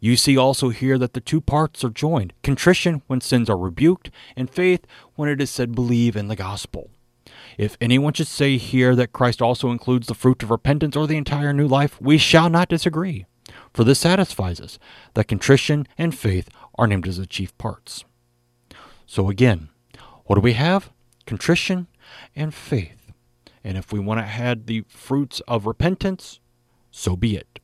You 0.00 0.16
see 0.16 0.36
also 0.36 0.68
here 0.68 0.98
that 0.98 1.14
the 1.14 1.20
two 1.20 1.40
parts 1.40 1.82
are 1.84 1.90
joined 1.90 2.32
contrition 2.42 3.02
when 3.06 3.20
sins 3.20 3.50
are 3.50 3.58
rebuked, 3.58 4.10
and 4.36 4.48
faith 4.48 4.86
when 5.14 5.28
it 5.28 5.40
is 5.40 5.50
said, 5.50 5.74
believe 5.74 6.16
in 6.16 6.28
the 6.28 6.36
gospel. 6.36 6.90
If 7.58 7.76
anyone 7.80 8.12
should 8.12 8.26
say 8.26 8.56
here 8.56 8.94
that 8.96 9.12
Christ 9.12 9.40
also 9.40 9.70
includes 9.70 10.06
the 10.06 10.14
fruit 10.14 10.42
of 10.42 10.50
repentance 10.50 10.96
or 10.96 11.06
the 11.06 11.16
entire 11.16 11.52
new 11.52 11.66
life, 11.66 12.00
we 12.00 12.18
shall 12.18 12.50
not 12.50 12.68
disagree. 12.68 13.26
For 13.72 13.84
this 13.84 14.00
satisfies 14.00 14.60
us 14.60 14.78
that 15.14 15.28
contrition 15.28 15.86
and 15.98 16.14
faith 16.14 16.48
are 16.76 16.86
named 16.86 17.08
as 17.08 17.18
the 17.18 17.26
chief 17.26 17.56
parts. 17.58 18.04
So 19.06 19.28
again, 19.28 19.68
what 20.24 20.36
do 20.36 20.40
we 20.40 20.54
have? 20.54 20.90
Contrition 21.26 21.88
and 22.34 22.54
faith. 22.54 23.12
And 23.62 23.78
if 23.78 23.92
we 23.92 23.98
want 23.98 24.20
to 24.20 24.26
add 24.26 24.66
the 24.66 24.84
fruits 24.88 25.40
of 25.48 25.66
repentance, 25.66 26.40
so 26.90 27.16
be 27.16 27.36
it. 27.36 27.60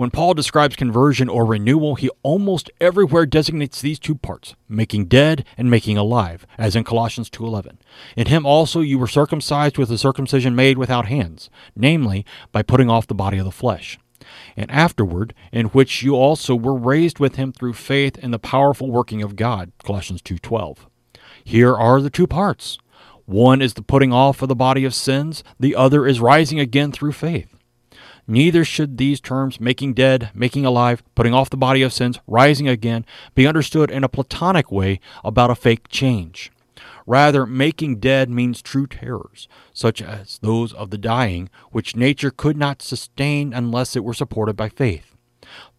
When 0.00 0.10
Paul 0.10 0.32
describes 0.32 0.76
conversion 0.76 1.28
or 1.28 1.44
renewal, 1.44 1.94
he 1.94 2.08
almost 2.22 2.70
everywhere 2.80 3.26
designates 3.26 3.82
these 3.82 3.98
two 3.98 4.14
parts, 4.14 4.54
making 4.66 5.08
dead 5.08 5.44
and 5.58 5.70
making 5.70 5.98
alive, 5.98 6.46
as 6.56 6.74
in 6.74 6.84
Colossians 6.84 7.28
2:11. 7.28 7.76
In 8.16 8.26
him 8.26 8.46
also 8.46 8.80
you 8.80 8.98
were 8.98 9.06
circumcised 9.06 9.76
with 9.76 9.90
a 9.90 9.98
circumcision 9.98 10.56
made 10.56 10.78
without 10.78 11.08
hands, 11.08 11.50
namely 11.76 12.24
by 12.50 12.62
putting 12.62 12.88
off 12.88 13.08
the 13.08 13.14
body 13.14 13.36
of 13.36 13.44
the 13.44 13.50
flesh. 13.50 13.98
and 14.56 14.70
afterward, 14.70 15.34
in 15.52 15.66
which 15.66 16.02
you 16.02 16.14
also 16.14 16.56
were 16.56 16.74
raised 16.74 17.18
with 17.18 17.36
him 17.36 17.52
through 17.52 17.74
faith 17.74 18.16
in 18.16 18.30
the 18.30 18.38
powerful 18.38 18.90
working 18.90 19.20
of 19.20 19.36
God. 19.36 19.70
Colossians 19.84 20.22
2:12. 20.22 20.86
Here 21.44 21.76
are 21.76 22.00
the 22.00 22.08
two 22.08 22.26
parts. 22.26 22.78
One 23.26 23.60
is 23.60 23.74
the 23.74 23.82
putting 23.82 24.14
off 24.14 24.40
of 24.40 24.48
the 24.48 24.56
body 24.56 24.86
of 24.86 24.94
sins, 24.94 25.44
the 25.58 25.76
other 25.76 26.06
is 26.06 26.20
rising 26.20 26.58
again 26.58 26.90
through 26.90 27.12
faith. 27.12 27.59
Neither 28.30 28.64
should 28.64 28.96
these 28.96 29.20
terms, 29.20 29.58
making 29.58 29.94
dead, 29.94 30.30
making 30.34 30.64
alive, 30.64 31.02
putting 31.16 31.34
off 31.34 31.50
the 31.50 31.56
body 31.56 31.82
of 31.82 31.92
sins, 31.92 32.20
rising 32.28 32.68
again, 32.68 33.04
be 33.34 33.44
understood 33.44 33.90
in 33.90 34.04
a 34.04 34.08
Platonic 34.08 34.70
way 34.70 35.00
about 35.24 35.50
a 35.50 35.56
fake 35.56 35.88
change. 35.88 36.52
Rather, 37.08 37.44
making 37.44 37.98
dead 37.98 38.30
means 38.30 38.62
true 38.62 38.86
terrors, 38.86 39.48
such 39.72 40.00
as 40.00 40.38
those 40.42 40.72
of 40.74 40.90
the 40.90 40.96
dying, 40.96 41.50
which 41.72 41.96
nature 41.96 42.30
could 42.30 42.56
not 42.56 42.82
sustain 42.82 43.52
unless 43.52 43.96
it 43.96 44.04
were 44.04 44.14
supported 44.14 44.54
by 44.54 44.68
faith. 44.68 45.16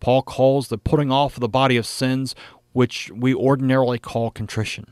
Paul 0.01 0.21
calls 0.21 0.67
the 0.67 0.77
putting 0.77 1.09
off 1.09 1.37
of 1.37 1.39
the 1.39 1.47
body 1.47 1.77
of 1.77 1.85
sins, 1.85 2.35
which 2.73 3.09
we 3.15 3.33
ordinarily 3.33 3.97
call 3.97 4.29
contrition. 4.29 4.91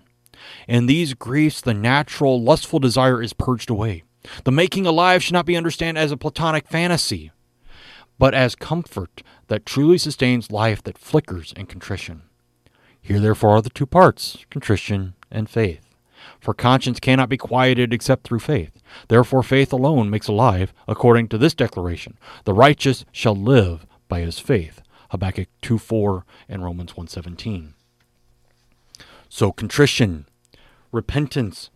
In 0.65 0.86
these 0.86 1.13
griefs, 1.13 1.60
the 1.60 1.74
natural, 1.74 2.41
lustful 2.41 2.80
desire 2.80 3.22
is 3.22 3.34
purged 3.34 3.69
away. 3.69 4.04
The 4.45 4.52
making 4.52 4.86
alive 4.86 5.22
should 5.22 5.34
not 5.34 5.45
be 5.45 5.58
understood 5.58 5.98
as 5.98 6.13
a 6.13 6.17
Platonic 6.17 6.65
fantasy, 6.69 7.32
but 8.19 8.36
as 8.36 8.53
comfort 8.53 9.23
that 9.47 9.65
truly 9.65 9.97
sustains 9.97 10.51
life 10.51 10.84
that 10.84 10.97
flickers 10.97 11.53
in 11.53 11.65
contrition. 11.65 12.21
Here, 13.01 13.19
therefore, 13.19 13.51
are 13.51 13.62
the 13.62 13.69
two 13.69 13.88
parts 13.88 14.45
contrition 14.51 15.15
and 15.32 15.49
faith. 15.49 15.86
For 16.39 16.53
conscience 16.53 16.99
cannot 16.99 17.29
be 17.29 17.38
quieted 17.38 17.93
except 17.93 18.25
through 18.25 18.39
faith. 18.39 18.82
Therefore, 19.08 19.41
faith 19.41 19.71
alone 19.71 20.10
makes 20.10 20.27
alive, 20.27 20.73
according 20.88 21.29
to 21.29 21.38
this 21.38 21.53
declaration 21.53 22.17
The 22.43 22.53
righteous 22.53 23.05
shall 23.12 23.36
live 23.36 23.86
by 24.08 24.19
his 24.19 24.38
faith. 24.38 24.82
Habakkuk 25.12 25.47
2 25.62 25.77
4 25.77 26.25
and 26.47 26.63
Romans 26.63 26.95
1 26.95 27.08
17. 27.08 27.73
So, 29.29 29.51
contrition, 29.51 30.25
repentance, 30.91 31.69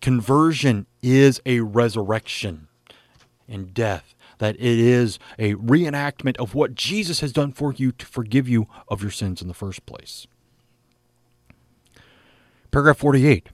conversion 0.00 0.86
is 1.02 1.40
a 1.46 1.60
resurrection 1.60 2.68
and 3.48 3.72
death. 3.72 4.13
That 4.38 4.56
it 4.56 4.78
is 4.78 5.18
a 5.38 5.54
reenactment 5.54 6.36
of 6.38 6.54
what 6.54 6.74
Jesus 6.74 7.20
has 7.20 7.32
done 7.32 7.52
for 7.52 7.72
you 7.72 7.92
to 7.92 8.06
forgive 8.06 8.48
you 8.48 8.66
of 8.88 9.02
your 9.02 9.10
sins 9.10 9.40
in 9.40 9.48
the 9.48 9.54
first 9.54 9.86
place. 9.86 10.26
Paragraph 12.70 12.98
48. 12.98 13.48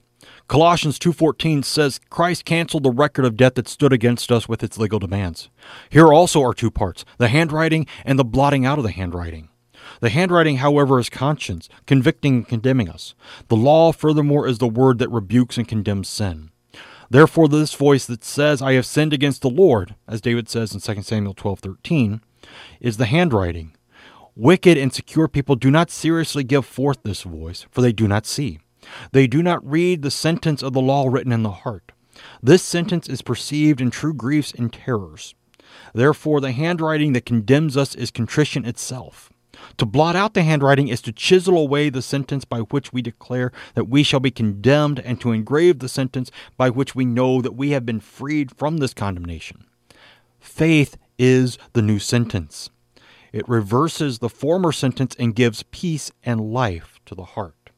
Colossians 0.47 0.99
2:14 0.99 1.63
says 1.63 1.99
Christ 2.09 2.43
canceled 2.43 2.83
the 2.83 2.91
record 2.91 3.25
of 3.25 3.37
debt 3.37 3.55
that 3.55 3.67
stood 3.67 3.93
against 3.93 4.31
us 4.31 4.49
with 4.49 4.63
its 4.63 4.77
legal 4.77 4.99
demands. 4.99 5.49
Here 5.89 6.11
also 6.11 6.43
are 6.43 6.53
two 6.53 6.71
parts, 6.71 7.05
the 7.17 7.29
handwriting 7.29 7.87
and 8.03 8.19
the 8.19 8.25
blotting 8.25 8.65
out 8.65 8.77
of 8.77 8.83
the 8.83 8.91
handwriting. 8.91 9.49
The 9.99 10.09
handwriting, 10.09 10.57
however, 10.57 10.99
is 10.99 11.09
conscience, 11.09 11.69
convicting 11.85 12.35
and 12.35 12.47
condemning 12.47 12.89
us. 12.89 13.15
The 13.47 13.55
law, 13.55 13.91
furthermore, 13.91 14.47
is 14.47 14.57
the 14.57 14.67
word 14.67 14.99
that 14.99 15.09
rebukes 15.09 15.57
and 15.57 15.67
condemns 15.67 16.09
sin. 16.09 16.50
Therefore, 17.11 17.49
this 17.49 17.73
voice 17.73 18.05
that 18.05 18.23
says, 18.23 18.61
I 18.61 18.71
have 18.71 18.85
sinned 18.85 19.11
against 19.11 19.41
the 19.41 19.49
Lord, 19.49 19.95
as 20.07 20.21
David 20.21 20.47
says 20.47 20.73
in 20.73 20.79
2 20.79 21.03
Samuel 21.03 21.33
12:13, 21.33 22.21
is 22.79 22.95
the 22.95 23.05
handwriting. 23.05 23.75
Wicked 24.33 24.77
and 24.77 24.93
secure 24.93 25.27
people 25.27 25.57
do 25.57 25.69
not 25.69 25.91
seriously 25.91 26.45
give 26.45 26.65
forth 26.65 26.99
this 27.03 27.23
voice, 27.23 27.65
for 27.69 27.81
they 27.81 27.91
do 27.91 28.07
not 28.07 28.25
see. 28.25 28.59
They 29.11 29.27
do 29.27 29.43
not 29.43 29.69
read 29.69 30.03
the 30.03 30.09
sentence 30.09 30.63
of 30.63 30.71
the 30.71 30.79
law 30.79 31.09
written 31.09 31.33
in 31.33 31.43
the 31.43 31.51
heart. 31.51 31.91
This 32.41 32.63
sentence 32.63 33.09
is 33.09 33.21
perceived 33.21 33.81
in 33.81 33.91
true 33.91 34.13
griefs 34.13 34.53
and 34.57 34.71
terrors. 34.71 35.35
Therefore, 35.93 36.39
the 36.39 36.53
handwriting 36.53 37.11
that 37.11 37.25
condemns 37.25 37.75
us 37.75 37.93
is 37.93 38.09
contrition 38.09 38.63
itself. 38.63 39.33
To 39.77 39.85
blot 39.85 40.15
out 40.15 40.33
the 40.33 40.43
handwriting 40.43 40.87
is 40.87 41.01
to 41.01 41.11
chisel 41.11 41.57
away 41.57 41.89
the 41.89 42.01
sentence 42.01 42.45
by 42.45 42.59
which 42.59 42.93
we 42.93 43.01
declare 43.01 43.51
that 43.75 43.89
we 43.89 44.03
shall 44.03 44.19
be 44.19 44.31
condemned, 44.31 44.99
and 44.99 45.19
to 45.21 45.31
engrave 45.31 45.79
the 45.79 45.89
sentence 45.89 46.31
by 46.57 46.69
which 46.69 46.95
we 46.95 47.05
know 47.05 47.41
that 47.41 47.55
we 47.55 47.71
have 47.71 47.85
been 47.85 47.99
freed 47.99 48.55
from 48.55 48.77
this 48.77 48.93
condemnation. 48.93 49.65
Faith 50.39 50.97
is 51.17 51.57
the 51.73 51.81
new 51.81 51.99
sentence. 51.99 52.69
It 53.31 53.47
reverses 53.47 54.19
the 54.19 54.29
former 54.29 54.71
sentence 54.71 55.15
and 55.17 55.35
gives 55.35 55.63
peace 55.63 56.11
and 56.23 56.53
life 56.53 56.99
to 57.05 57.15
the 57.15 57.23
heart. 57.23 57.69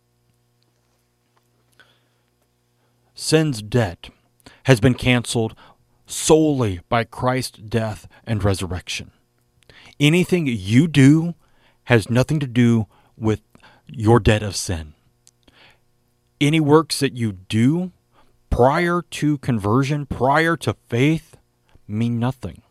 Sin's 3.13 3.61
debt 3.61 4.09
has 4.63 4.79
been 4.79 4.95
canceled 4.95 5.55
solely 6.05 6.81
by 6.89 7.03
Christ's 7.03 7.59
death 7.59 8.07
and 8.25 8.43
resurrection. 8.43 9.11
Anything 9.99 10.47
you 10.47 10.87
do 10.87 11.35
has 11.85 12.09
nothing 12.09 12.39
to 12.39 12.47
do 12.47 12.87
with 13.17 13.41
your 13.87 14.19
debt 14.19 14.43
of 14.43 14.55
sin. 14.55 14.93
Any 16.39 16.59
works 16.59 16.99
that 16.99 17.13
you 17.13 17.31
do 17.31 17.91
prior 18.49 19.01
to 19.01 19.37
conversion, 19.39 20.05
prior 20.05 20.55
to 20.57 20.75
faith, 20.87 21.37
mean 21.87 22.19
nothing. 22.19 22.61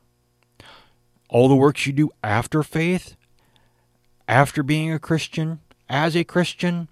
All 1.29 1.49
the 1.49 1.57
works 1.57 1.87
you 1.87 1.93
do 1.93 2.11
after 2.23 2.63
faith, 2.63 3.17
after 4.29 4.63
being 4.63 4.93
a 4.93 4.99
Christian, 4.99 5.61
as 5.89 6.17
a 6.17 6.25
Christian, 6.25 6.89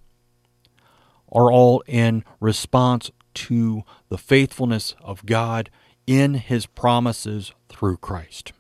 are 1.30 1.52
all 1.52 1.83
in 1.87 2.24
response 2.40 3.11
to 3.35 3.83
the 4.09 4.18
faithfulness 4.18 4.94
of 5.00 5.24
God 5.24 5.70
in 6.06 6.35
his 6.35 6.66
promises 6.66 7.52
through 7.68 7.98
Christ. 7.98 8.52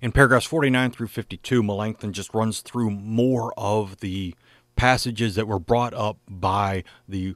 In 0.00 0.12
paragraphs 0.12 0.46
49 0.46 0.92
through 0.92 1.08
52, 1.08 1.60
Melanchthon 1.60 2.12
just 2.12 2.32
runs 2.32 2.60
through 2.60 2.90
more 2.90 3.52
of 3.56 3.98
the 3.98 4.34
passages 4.76 5.34
that 5.34 5.48
were 5.48 5.58
brought 5.58 5.92
up 5.92 6.18
by 6.28 6.84
the 7.08 7.34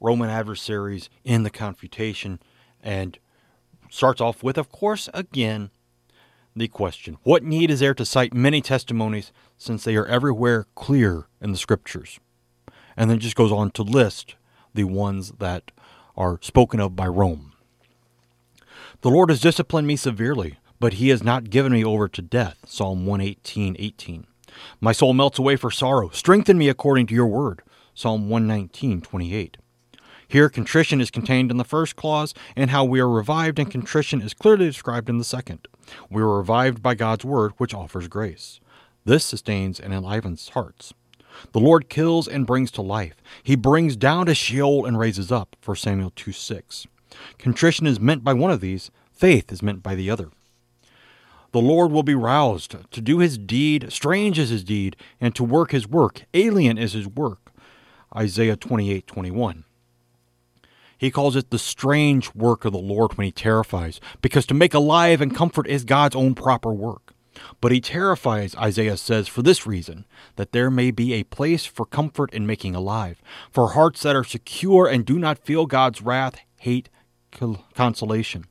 Roman 0.00 0.30
adversaries 0.30 1.10
in 1.24 1.42
the 1.42 1.50
confutation 1.50 2.40
and 2.82 3.18
starts 3.90 4.22
off 4.22 4.42
with, 4.42 4.56
of 4.56 4.70
course, 4.70 5.10
again, 5.12 5.70
the 6.56 6.68
question 6.68 7.18
What 7.22 7.42
need 7.42 7.70
is 7.70 7.80
there 7.80 7.94
to 7.94 8.04
cite 8.06 8.32
many 8.32 8.62
testimonies 8.62 9.30
since 9.58 9.84
they 9.84 9.96
are 9.96 10.06
everywhere 10.06 10.66
clear 10.74 11.26
in 11.42 11.52
the 11.52 11.58
scriptures? 11.58 12.18
And 12.96 13.10
then 13.10 13.18
just 13.18 13.36
goes 13.36 13.52
on 13.52 13.72
to 13.72 13.82
list 13.82 14.36
the 14.72 14.84
ones 14.84 15.32
that 15.38 15.70
are 16.16 16.38
spoken 16.40 16.80
of 16.80 16.96
by 16.96 17.08
Rome. 17.08 17.52
The 19.02 19.10
Lord 19.10 19.28
has 19.28 19.40
disciplined 19.40 19.86
me 19.86 19.96
severely, 19.96 20.58
but 20.84 20.92
he 20.92 21.08
has 21.08 21.22
not 21.22 21.48
given 21.48 21.72
me 21.72 21.82
over 21.82 22.08
to 22.08 22.20
death. 22.20 22.58
Psalm 22.66 23.06
118, 23.06 23.74
18. 23.78 24.26
My 24.82 24.92
soul 24.92 25.14
melts 25.14 25.38
away 25.38 25.56
for 25.56 25.70
sorrow. 25.70 26.10
Strengthen 26.10 26.58
me 26.58 26.68
according 26.68 27.06
to 27.06 27.14
your 27.14 27.26
word. 27.26 27.62
Psalm 27.94 28.28
119, 28.28 29.00
28. 29.00 29.56
Here, 30.28 30.50
contrition 30.50 31.00
is 31.00 31.10
contained 31.10 31.50
in 31.50 31.56
the 31.56 31.64
first 31.64 31.96
clause, 31.96 32.34
and 32.54 32.68
how 32.68 32.84
we 32.84 33.00
are 33.00 33.08
revived 33.08 33.58
in 33.58 33.70
contrition 33.70 34.20
is 34.20 34.34
clearly 34.34 34.66
described 34.66 35.08
in 35.08 35.16
the 35.16 35.24
second. 35.24 35.66
We 36.10 36.20
are 36.20 36.36
revived 36.36 36.82
by 36.82 36.94
God's 36.94 37.24
word, 37.24 37.52
which 37.56 37.72
offers 37.72 38.06
grace. 38.06 38.60
This 39.06 39.24
sustains 39.24 39.80
and 39.80 39.94
enlivens 39.94 40.50
hearts. 40.50 40.92
The 41.52 41.60
Lord 41.60 41.88
kills 41.88 42.28
and 42.28 42.46
brings 42.46 42.70
to 42.72 42.82
life. 42.82 43.22
He 43.42 43.56
brings 43.56 43.96
down 43.96 44.26
to 44.26 44.34
Sheol 44.34 44.84
and 44.84 44.98
raises 44.98 45.32
up. 45.32 45.56
1 45.64 45.78
Samuel 45.78 46.12
2 46.14 46.32
6. 46.32 46.86
Contrition 47.38 47.86
is 47.86 47.98
meant 47.98 48.22
by 48.22 48.34
one 48.34 48.50
of 48.50 48.60
these, 48.60 48.90
faith 49.14 49.50
is 49.50 49.62
meant 49.62 49.82
by 49.82 49.94
the 49.94 50.10
other. 50.10 50.28
The 51.54 51.60
Lord 51.60 51.92
will 51.92 52.02
be 52.02 52.16
roused 52.16 52.74
to 52.90 53.00
do 53.00 53.20
his 53.20 53.38
deed, 53.38 53.92
strange 53.92 54.40
is 54.40 54.48
his 54.48 54.64
deed, 54.64 54.96
and 55.20 55.36
to 55.36 55.44
work 55.44 55.70
his 55.70 55.86
work, 55.86 56.24
alien 56.34 56.76
is 56.76 56.94
his 56.94 57.06
work. 57.06 57.52
Isaiah 58.12 58.56
28 58.56 59.06
21. 59.06 59.62
He 60.98 61.12
calls 61.12 61.36
it 61.36 61.50
the 61.50 61.58
strange 61.60 62.34
work 62.34 62.64
of 62.64 62.72
the 62.72 62.80
Lord 62.80 63.16
when 63.16 63.26
he 63.26 63.30
terrifies, 63.30 64.00
because 64.20 64.46
to 64.46 64.52
make 64.54 64.74
alive 64.74 65.20
and 65.20 65.32
comfort 65.32 65.68
is 65.68 65.84
God's 65.84 66.16
own 66.16 66.34
proper 66.34 66.72
work. 66.72 67.14
But 67.60 67.70
he 67.70 67.80
terrifies, 67.80 68.56
Isaiah 68.56 68.96
says, 68.96 69.28
for 69.28 69.42
this 69.42 69.64
reason, 69.64 70.06
that 70.34 70.50
there 70.50 70.72
may 70.72 70.90
be 70.90 71.12
a 71.12 71.22
place 71.22 71.64
for 71.64 71.86
comfort 71.86 72.34
in 72.34 72.48
making 72.48 72.74
alive, 72.74 73.22
for 73.52 73.74
hearts 73.74 74.02
that 74.02 74.16
are 74.16 74.24
secure 74.24 74.88
and 74.88 75.06
do 75.06 75.20
not 75.20 75.38
feel 75.38 75.66
God's 75.66 76.02
wrath, 76.02 76.34
hate 76.58 76.88
consolation. 77.74 78.46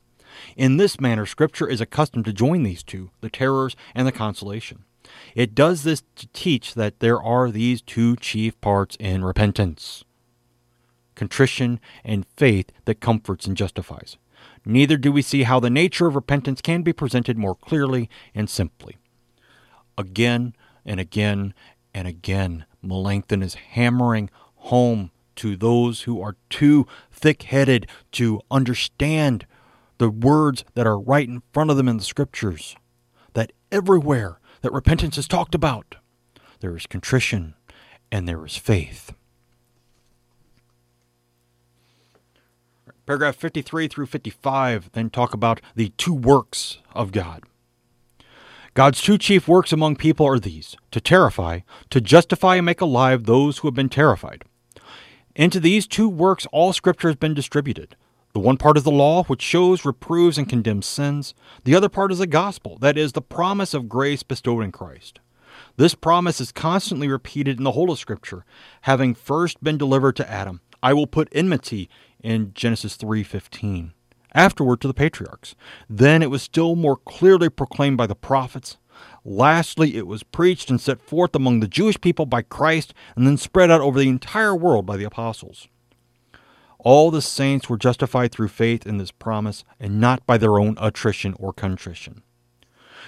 In 0.56 0.78
this 0.78 1.00
manner, 1.00 1.26
Scripture 1.26 1.68
is 1.68 1.82
accustomed 1.82 2.26
to 2.26 2.34
join 2.34 2.64
these 2.64 2.84
two, 2.84 3.10
the 3.22 3.30
terrors 3.30 3.76
and 3.96 4.08
the 4.08 4.12
consolation. 4.12 4.86
It 5.36 5.54
does 5.54 5.84
this 5.84 6.04
to 6.16 6.28
teach 6.28 6.76
that 6.76 7.00
there 7.00 7.22
are 7.22 7.52
these 7.52 7.82
two 7.82 8.16
chief 8.16 8.60
parts 8.62 8.96
in 9.00 9.24
repentance 9.24 10.04
contrition 11.16 11.80
and 12.04 12.26
faith 12.38 12.72
that 12.86 13.00
comforts 13.00 13.46
and 13.46 13.56
justifies. 13.56 14.18
Neither 14.66 14.98
do 14.98 15.12
we 15.12 15.22
see 15.22 15.44
how 15.44 15.60
the 15.60 15.70
nature 15.70 16.08
of 16.08 16.16
repentance 16.16 16.62
can 16.62 16.82
be 16.82 16.92
presented 16.92 17.38
more 17.38 17.56
clearly 17.56 18.10
and 18.34 18.50
simply. 18.50 18.98
Again 19.98 20.56
and 20.86 21.00
again 21.00 21.54
and 21.94 22.08
again, 22.08 22.66
Melanchthon 22.82 23.44
is 23.44 23.54
hammering 23.54 24.30
home 24.56 25.12
to 25.36 25.56
those 25.56 26.02
who 26.02 26.22
are 26.22 26.36
too 26.50 26.88
thick 27.12 27.44
headed 27.44 27.88
to 28.14 28.42
understand 28.50 29.46
the 30.04 30.10
words 30.10 30.66
that 30.74 30.86
are 30.86 31.00
right 31.00 31.30
in 31.30 31.42
front 31.54 31.70
of 31.70 31.78
them 31.78 31.88
in 31.88 31.96
the 31.96 32.04
scriptures 32.04 32.76
That 33.36 33.54
everywhere 33.72 34.42
that 34.62 34.74
repentance 34.74 35.18
is 35.18 35.30
talked 35.30 35.56
about. 35.56 35.96
There 36.60 36.76
is 36.76 36.86
contrition 36.86 37.54
and 38.12 38.28
there 38.28 38.46
is 38.46 38.58
faith. 38.58 39.14
Paragraph 43.06 43.38
53 43.38 43.88
through 43.88 44.08
55 44.08 44.92
then 44.92 45.10
talk 45.10 45.34
about 45.34 45.62
the 45.74 45.94
two 45.96 46.14
works 46.14 46.80
of 46.94 47.14
God. 47.14 47.44
God's 48.74 49.02
two 49.02 49.18
chief 49.18 49.48
works 49.48 49.72
among 49.72 49.96
people 49.96 50.28
are 50.28 50.40
these 50.40 50.76
to 50.92 51.00
terrify, 51.00 51.60
to 51.92 52.02
justify 52.02 52.58
and 52.58 52.66
make 52.66 52.82
alive 52.82 53.24
those 53.24 53.60
who 53.60 53.70
have 53.70 53.76
been 53.76 53.88
terrified. 53.88 54.44
Into 55.34 55.62
these 55.62 55.88
two 55.88 56.10
works 56.10 56.46
all 56.52 56.74
Scripture 56.74 57.08
has 57.08 57.16
been 57.16 57.34
distributed. 57.34 57.96
The 58.34 58.40
one 58.40 58.58
part 58.58 58.78
is 58.78 58.84
the 58.84 58.90
law, 58.90 59.24
which 59.26 59.44
shows, 59.44 59.86
reproves, 59.86 60.40
and 60.40 60.50
condemns 60.50 60.88
sins. 60.88 61.36
The 61.66 61.76
other 61.76 61.88
part 61.88 62.12
is 62.12 62.18
the 62.18 62.26
gospel, 62.26 62.80
that 62.80 62.98
is, 62.98 63.12
the 63.12 63.22
promise 63.22 63.76
of 63.76 63.88
grace 63.88 64.24
bestowed 64.24 64.64
in 64.64 64.72
Christ. 64.72 65.20
This 65.78 65.94
promise 65.94 66.42
is 66.42 66.52
constantly 66.52 67.08
repeated 67.08 67.60
in 67.60 67.64
the 67.64 67.74
whole 67.74 67.92
of 67.92 68.00
Scripture, 68.00 68.44
having 68.82 69.14
first 69.14 69.64
been 69.64 69.78
delivered 69.78 70.16
to 70.16 70.30
Adam. 70.30 70.62
I 70.82 70.96
will 70.96 71.06
put 71.06 71.30
enmity 71.32 71.90
in 72.24 72.54
Genesis 72.56 72.98
3:15. 72.98 73.94
Afterward 74.34 74.82
to 74.82 74.88
the 74.88 74.96
patriarchs. 74.96 75.54
Then 75.88 76.24
it 76.24 76.32
was 76.32 76.42
still 76.42 76.76
more 76.76 76.98
clearly 76.98 77.50
proclaimed 77.50 77.98
by 77.98 78.08
the 78.08 78.16
prophets. 78.16 78.78
Lastly, 79.24 79.96
it 79.96 80.08
was 80.08 80.24
preached 80.24 80.72
and 80.72 80.82
set 80.82 81.02
forth 81.02 81.36
among 81.36 81.60
the 81.60 81.68
Jewish 81.68 82.02
people 82.02 82.26
by 82.26 82.42
Christ 82.42 82.96
and 83.16 83.28
then 83.28 83.38
spread 83.38 83.70
out 83.70 83.82
over 83.82 84.00
the 84.00 84.10
entire 84.10 84.56
world 84.56 84.88
by 84.88 84.98
the 84.98 85.04
apostles. 85.04 85.68
All 86.84 87.12
the 87.12 87.22
saints 87.22 87.70
were 87.70 87.78
justified 87.78 88.32
through 88.32 88.50
faith 88.50 88.86
in 88.86 88.98
this 88.98 89.12
promise 89.12 89.64
and 89.80 90.00
not 90.00 90.26
by 90.26 90.38
their 90.38 90.60
own 90.60 90.78
attrition 90.80 91.34
or 91.40 91.54
contrition. 91.54 92.24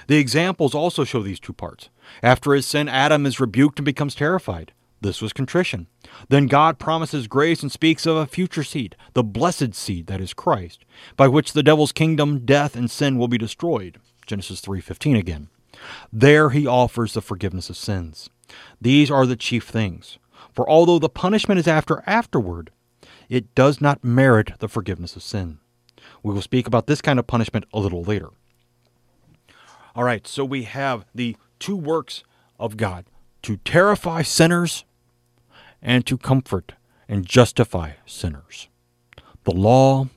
The 0.08 0.18
examples 0.18 0.74
also 0.74 1.04
show 1.04 1.22
these 1.22 1.40
two 1.40 1.54
parts. 1.54 1.90
After 2.24 2.54
his 2.54 2.66
sin, 2.66 2.88
Adam 2.88 3.26
is 3.26 3.40
rebuked 3.40 3.80
and 3.80 3.86
becomes 3.86 4.16
terrified. 4.16 4.72
This 5.02 5.22
was 5.22 5.34
contrition. 5.34 5.88
Then 6.30 6.48
God 6.48 6.80
promises 6.80 7.28
grace 7.28 7.62
and 7.62 7.72
speaks 7.72 8.06
of 8.06 8.16
a 8.16 8.26
future 8.26 8.64
seed, 8.64 8.96
the 9.14 9.24
blessed 9.24 9.76
seed 9.76 10.08
that 10.08 10.22
is 10.22 10.34
Christ, 10.34 10.86
by 11.18 11.28
which 11.28 11.54
the 11.54 11.64
devil's 11.64 11.92
kingdom, 11.92 12.46
death, 12.46 12.76
and 12.76 12.90
sin 12.90 13.18
will 13.18 13.28
be 13.28 13.38
destroyed. 13.38 14.00
Genesis 14.26 14.62
3:15 14.62 15.16
again. 15.16 15.50
There 16.12 16.50
he 16.50 16.66
offers 16.66 17.14
the 17.14 17.22
forgiveness 17.22 17.70
of 17.70 17.78
sins. 17.78 18.30
These 18.80 19.12
are 19.12 19.26
the 19.26 19.36
chief 19.36 19.68
things. 19.68 20.18
For 20.54 20.68
although 20.70 21.00
the 21.00 21.10
punishment 21.10 21.60
is 21.60 21.68
after 21.68 22.02
afterward, 22.08 22.72
it 23.30 23.54
does 23.56 23.82
not 23.82 24.04
merit 24.04 24.54
the 24.60 24.68
forgiveness 24.68 25.16
of 25.16 25.24
sin. 25.24 25.60
We 26.24 26.34
will 26.34 26.42
speak 26.42 26.68
about 26.68 26.88
this 26.88 27.02
kind 27.02 27.20
of 27.20 27.28
punishment 27.28 27.66
a 27.74 27.80
little 27.80 28.04
later. 28.04 28.30
All 29.96 30.04
right, 30.04 30.28
so 30.28 30.44
we 30.44 30.64
have 30.64 31.06
the 31.14 31.38
two 31.60 31.78
works 31.78 32.24
of 32.60 32.78
God 32.78 33.06
to 33.44 33.58
terrify 33.58 34.22
sinners 34.22 34.84
and 35.82 36.06
to 36.06 36.18
comfort 36.18 36.74
and 37.08 37.26
justify 37.26 37.92
sinners. 38.06 38.68
The 39.44 39.54
law 39.54 40.08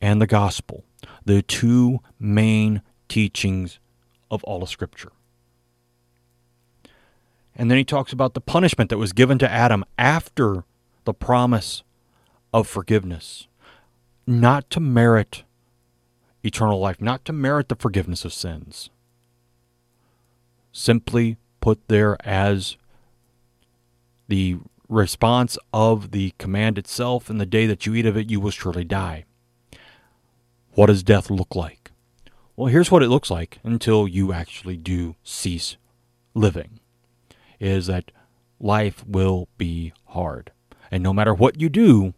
and 0.00 0.22
the 0.22 0.26
gospel, 0.26 0.84
the 1.24 1.42
two 1.42 2.00
main 2.18 2.82
teachings 3.08 3.78
of 4.30 4.44
all 4.44 4.62
of 4.62 4.68
Scripture. 4.68 5.12
And 7.56 7.70
then 7.70 7.78
he 7.78 7.84
talks 7.84 8.12
about 8.12 8.34
the 8.34 8.40
punishment 8.40 8.88
that 8.90 8.98
was 8.98 9.12
given 9.12 9.38
to 9.38 9.50
Adam 9.50 9.84
after 9.98 10.64
the 11.04 11.12
promise 11.12 11.82
of 12.58 12.66
forgiveness, 12.66 13.46
not 14.26 14.68
to 14.70 14.80
merit 14.80 15.44
eternal 16.42 16.80
life, 16.80 17.00
not 17.00 17.24
to 17.24 17.32
merit 17.32 17.68
the 17.68 17.76
forgiveness 17.76 18.24
of 18.24 18.32
sins. 18.32 18.90
Simply 20.72 21.36
put 21.60 21.86
there 21.88 22.16
as 22.26 22.76
the 24.26 24.58
response 24.88 25.56
of 25.72 26.10
the 26.10 26.32
command 26.38 26.78
itself, 26.78 27.30
and 27.30 27.40
the 27.40 27.46
day 27.46 27.66
that 27.66 27.86
you 27.86 27.94
eat 27.94 28.06
of 28.06 28.16
it, 28.16 28.30
you 28.30 28.40
will 28.40 28.50
surely 28.50 28.84
die. 28.84 29.24
What 30.72 30.86
does 30.86 31.02
death 31.02 31.30
look 31.30 31.54
like? 31.54 31.90
Well, 32.56 32.68
here's 32.68 32.90
what 32.90 33.02
it 33.02 33.08
looks 33.08 33.30
like 33.30 33.58
until 33.62 34.08
you 34.08 34.32
actually 34.32 34.76
do 34.76 35.14
cease 35.22 35.76
living 36.34 36.80
is 37.60 37.86
that 37.86 38.10
life 38.58 39.04
will 39.06 39.48
be 39.58 39.92
hard. 40.06 40.50
And 40.90 41.02
no 41.02 41.12
matter 41.12 41.34
what 41.34 41.60
you 41.60 41.68
do, 41.68 42.14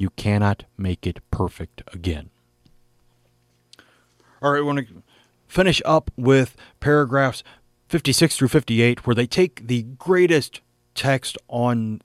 you 0.00 0.10
cannot 0.10 0.64
make 0.78 1.06
it 1.06 1.20
perfect 1.30 1.82
again. 1.92 2.30
All 4.42 4.52
right, 4.52 4.60
we 4.60 4.66
want 4.66 4.88
to 4.88 5.02
finish 5.46 5.82
up 5.84 6.10
with 6.16 6.56
paragraphs 6.80 7.42
56 7.88 8.36
through 8.36 8.48
58, 8.48 9.06
where 9.06 9.14
they 9.14 9.26
take 9.26 9.66
the 9.66 9.82
greatest 9.82 10.60
text 10.94 11.36
on 11.48 12.00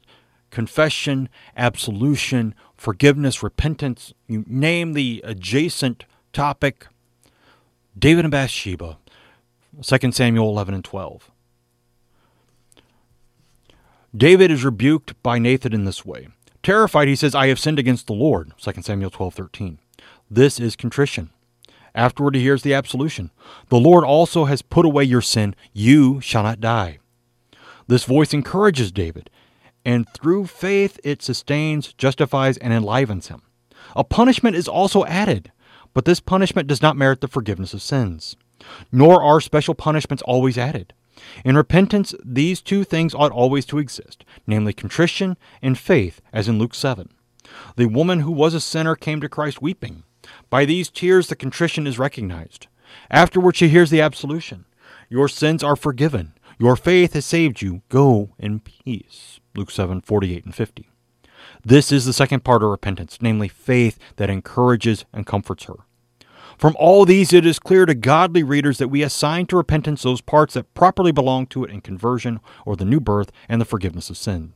confession, 0.50 1.30
absolution, 1.56 2.56
forgiveness, 2.76 3.44
repentance. 3.44 4.14
You 4.28 4.44
name 4.48 4.94
the 4.94 5.22
adjacent 5.24 6.06
topic. 6.34 6.88
David 7.98 8.26
and 8.26 8.32
Bathsheba, 8.32 8.98
2 9.82 10.12
Samuel 10.12 10.50
11 10.50 10.74
and 10.74 10.84
12. 10.84 11.32
David 14.16 14.50
is 14.52 14.66
rebuked 14.66 15.22
by 15.22 15.40
Nathan 15.40 15.74
in 15.74 15.86
this 15.86 16.06
way. 16.06 16.30
Terrified, 16.65 17.08
he 17.08 17.15
says, 17.15 17.36
I 17.36 17.45
have 17.49 17.60
sinned 17.60 17.78
against 17.78 18.08
the 18.08 18.13
Lord. 18.13 18.51
2 18.58 18.82
Samuel 18.82 19.12
12, 19.12 19.36
13. 19.36 19.78
This 20.32 20.60
is 20.60 20.75
contrition. 20.75 21.30
Afterward, 21.93 22.34
he 22.34 22.41
hears 22.41 22.63
the 22.63 22.73
absolution. 22.73 23.30
The 23.69 23.80
Lord 23.80 24.04
also 24.04 24.45
has 24.45 24.63
put 24.63 24.84
away 24.84 25.04
your 25.04 25.21
sin. 25.21 25.56
You 25.73 26.19
shall 26.21 26.41
not 26.41 26.60
die. 26.60 26.97
This 27.86 28.06
voice 28.06 28.34
encourages 28.34 28.91
David, 28.91 29.30
and 29.86 30.10
through 30.10 30.47
faith 30.47 30.99
it 31.04 31.21
sustains, 31.21 31.93
justifies, 31.93 32.58
and 32.58 32.73
enlivens 32.73 33.28
him. 33.28 33.43
A 33.95 34.04
punishment 34.04 34.56
is 34.56 34.67
also 34.67 35.06
added, 35.06 35.51
but 35.93 36.06
this 36.06 36.19
punishment 36.19 36.67
does 36.67 36.82
not 36.82 36.97
merit 36.97 37.21
the 37.21 37.28
forgiveness 37.28 37.75
of 37.75 37.84
sins. 37.84 38.38
Nor 38.91 39.21
are 39.21 39.39
special 39.39 39.75
punishments 39.75 40.23
always 40.23 40.58
added. 40.58 40.95
In 41.44 41.58
repentance, 41.58 42.14
these 42.24 42.62
two 42.62 42.84
things 42.84 43.14
ought 43.14 43.32
always 43.32 43.66
to 43.68 43.78
exist, 43.78 44.26
namely 44.48 44.74
contrition 44.74 45.38
and 45.62 45.78
faith, 45.78 46.22
as 46.34 46.48
in 46.48 46.60
Luke 46.60 46.76
7. 46.76 47.10
The 47.76 47.88
woman 47.88 48.22
who 48.22 48.32
was 48.32 48.54
a 48.54 48.60
sinner 48.60 48.96
came 48.96 49.22
to 49.22 49.30
Christ 49.30 49.62
weeping. 49.62 50.04
By 50.50 50.66
these 50.66 50.90
tears, 50.90 51.28
the 51.28 51.36
contrition 51.36 51.86
is 51.86 52.00
recognized. 52.00 52.68
Afterward, 53.10 53.56
she 53.56 53.70
hears 53.70 53.90
the 53.90 54.02
absolution 54.02 54.66
Your 55.10 55.28
sins 55.28 55.64
are 55.64 55.76
forgiven. 55.76 56.34
Your 56.58 56.76
faith 56.76 57.14
has 57.14 57.26
saved 57.26 57.62
you. 57.62 57.82
Go 57.90 58.34
in 58.40 58.62
peace. 58.62 59.40
Luke 59.56 59.72
7 59.72 60.02
48 60.02 60.46
and 60.46 60.56
50. 60.56 60.90
This 61.64 61.92
is 61.92 62.06
the 62.06 62.14
second 62.14 62.44
part 62.44 62.64
of 62.64 62.70
repentance, 62.70 63.20
namely 63.22 63.48
faith 63.48 64.00
that 64.18 64.30
encourages 64.30 65.06
and 65.14 65.26
comforts 65.26 65.66
her. 65.66 65.86
From 66.58 66.76
all 66.80 67.06
these, 67.06 67.34
it 67.34 67.46
is 67.46 67.60
clear 67.60 67.86
to 67.86 67.94
godly 67.94 68.44
readers 68.44 68.78
that 68.78 68.88
we 68.88 69.04
assign 69.04 69.46
to 69.48 69.58
repentance 69.58 70.04
those 70.04 70.22
parts 70.22 70.54
that 70.54 70.74
properly 70.74 71.12
belong 71.12 71.48
to 71.48 71.63
it 71.63 71.72
in 71.72 71.82
conversion 71.82 72.39
or 72.65 72.76
the 72.76 72.86
new 72.86 73.00
birth 73.00 73.32
and 73.50 73.60
the 73.60 73.65
forgiveness 73.65 74.10
of 74.10 74.18
sin. 74.18 74.54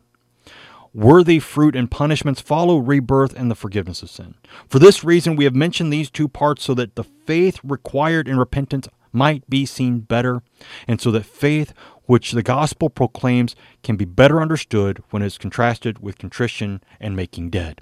Worthy 0.93 1.39
fruit 1.39 1.75
and 1.75 1.91
punishments 1.91 2.41
follow 2.41 2.77
rebirth 2.77 3.37
and 3.37 3.51
the 3.51 3.55
forgiveness 3.55 4.01
of 4.01 4.09
sin. 4.09 4.35
For 4.67 4.79
this 4.79 5.03
reason, 5.03 5.35
we 5.35 5.43
have 5.43 5.55
mentioned 5.55 5.93
these 5.93 6.09
two 6.09 6.27
parts 6.27 6.63
so 6.63 6.73
that 6.73 6.95
the 6.95 7.03
faith 7.03 7.59
required 7.63 8.27
in 8.27 8.39
repentance 8.39 8.87
might 9.11 9.47
be 9.49 9.65
seen 9.65 9.99
better, 9.99 10.41
and 10.87 10.99
so 10.99 11.11
that 11.11 11.25
faith 11.25 11.73
which 12.05 12.31
the 12.31 12.41
gospel 12.41 12.89
proclaims 12.89 13.55
can 13.83 13.95
be 13.95 14.05
better 14.05 14.41
understood 14.41 15.03
when 15.11 15.21
it 15.21 15.27
is 15.27 15.37
contrasted 15.37 15.99
with 15.99 16.17
contrition 16.17 16.81
and 16.99 17.15
making 17.15 17.51
dead. 17.51 17.81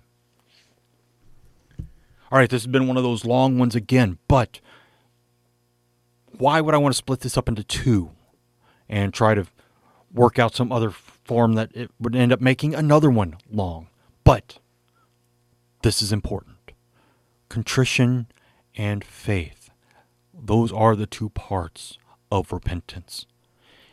All 2.32 2.38
right, 2.38 2.50
this 2.50 2.64
has 2.64 2.72
been 2.72 2.88
one 2.88 2.98
of 2.98 3.04
those 3.04 3.24
long 3.24 3.58
ones 3.58 3.76
again, 3.76 4.18
but 4.28 4.60
why 6.38 6.60
would 6.60 6.76
I 6.76 6.78
want 6.78 6.94
to 6.94 6.98
split 6.98 7.22
this 7.22 7.38
up 7.38 7.48
into 7.48 7.64
two 7.64 8.12
and 8.90 9.14
try 9.14 9.34
to 9.34 9.48
work 10.14 10.38
out 10.38 10.56
some 10.56 10.72
other 10.72 10.90
form 10.92 11.54
that 11.54 11.72
it 11.74 11.90
would 12.00 12.16
end 12.16 12.34
up 12.34 12.42
making 12.42 12.76
another 12.76 13.10
one 13.10 13.38
long? 13.50 13.88
But 14.24 14.60
this 15.84 16.02
is 16.02 16.12
important 16.12 16.58
contrition 17.50 18.28
and 18.76 19.06
faith. 19.06 19.70
Those 20.34 20.72
are 20.72 20.96
the 20.96 21.08
two 21.08 21.30
parts 21.30 21.98
of 22.30 22.52
repentance. 22.52 23.26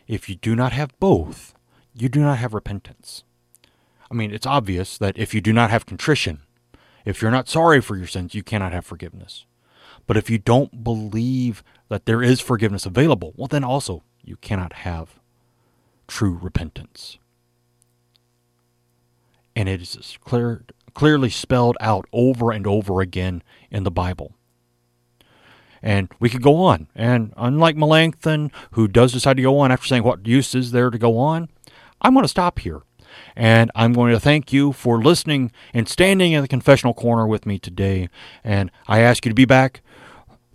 If 0.08 0.28
you 0.28 0.34
do 0.34 0.56
not 0.56 0.72
have 0.72 0.98
both, 0.98 1.54
you 1.94 2.08
do 2.08 2.20
not 2.20 2.38
have 2.38 2.52
repentance. 2.52 3.22
I 4.10 4.14
mean, 4.14 4.32
it's 4.32 4.46
obvious 4.46 4.98
that 4.98 5.16
if 5.16 5.34
you 5.34 5.40
do 5.40 5.52
not 5.52 5.70
have 5.70 5.86
contrition, 5.86 6.40
if 7.04 7.20
you're 7.20 7.30
not 7.30 7.48
sorry 7.48 7.80
for 7.80 7.96
your 7.96 8.06
sins, 8.06 8.34
you 8.34 8.42
cannot 8.42 8.72
have 8.72 8.86
forgiveness. 8.86 9.46
But 10.06 10.16
if 10.16 10.28
you 10.28 10.38
don't 10.38 10.84
believe 10.84 11.62
that 11.88 12.06
there 12.06 12.22
is 12.22 12.40
forgiveness 12.40 12.86
available, 12.86 13.32
well, 13.36 13.48
then 13.48 13.64
also 13.64 14.02
you 14.22 14.36
cannot 14.36 14.72
have 14.72 15.20
true 16.06 16.38
repentance. 16.40 17.18
And 19.56 19.68
it 19.68 19.80
is 19.80 20.18
clear, 20.24 20.64
clearly 20.94 21.30
spelled 21.30 21.76
out 21.80 22.06
over 22.12 22.50
and 22.50 22.66
over 22.66 23.00
again 23.00 23.42
in 23.70 23.84
the 23.84 23.90
Bible. 23.90 24.34
And 25.82 26.08
we 26.18 26.30
could 26.30 26.42
go 26.42 26.56
on. 26.56 26.88
And 26.94 27.34
unlike 27.36 27.76
Melanchthon, 27.76 28.50
who 28.72 28.88
does 28.88 29.12
decide 29.12 29.36
to 29.36 29.42
go 29.42 29.58
on 29.58 29.70
after 29.70 29.86
saying 29.86 30.02
what 30.02 30.26
use 30.26 30.54
is 30.54 30.70
there 30.70 30.90
to 30.90 30.98
go 30.98 31.18
on, 31.18 31.50
I'm 32.00 32.14
going 32.14 32.24
to 32.24 32.28
stop 32.28 32.58
here. 32.60 32.82
And 33.36 33.70
I'm 33.74 33.92
going 33.92 34.12
to 34.12 34.20
thank 34.20 34.52
you 34.52 34.72
for 34.72 35.02
listening 35.02 35.52
and 35.72 35.88
standing 35.88 36.32
in 36.32 36.42
the 36.42 36.48
confessional 36.48 36.94
corner 36.94 37.26
with 37.26 37.46
me 37.46 37.58
today. 37.58 38.08
And 38.42 38.70
I 38.86 39.00
ask 39.00 39.24
you 39.24 39.30
to 39.30 39.34
be 39.34 39.44
back 39.44 39.80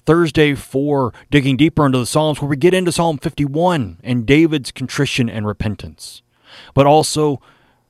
Thursday 0.05 0.55
for 0.55 1.13
digging 1.29 1.57
deeper 1.57 1.85
into 1.85 1.99
the 1.99 2.05
Psalms, 2.05 2.41
where 2.41 2.49
we 2.49 2.57
get 2.57 2.73
into 2.73 2.91
Psalm 2.91 3.17
51 3.17 3.99
and 4.03 4.25
David's 4.25 4.71
contrition 4.71 5.29
and 5.29 5.45
repentance. 5.45 6.21
But 6.73 6.87
also 6.87 7.41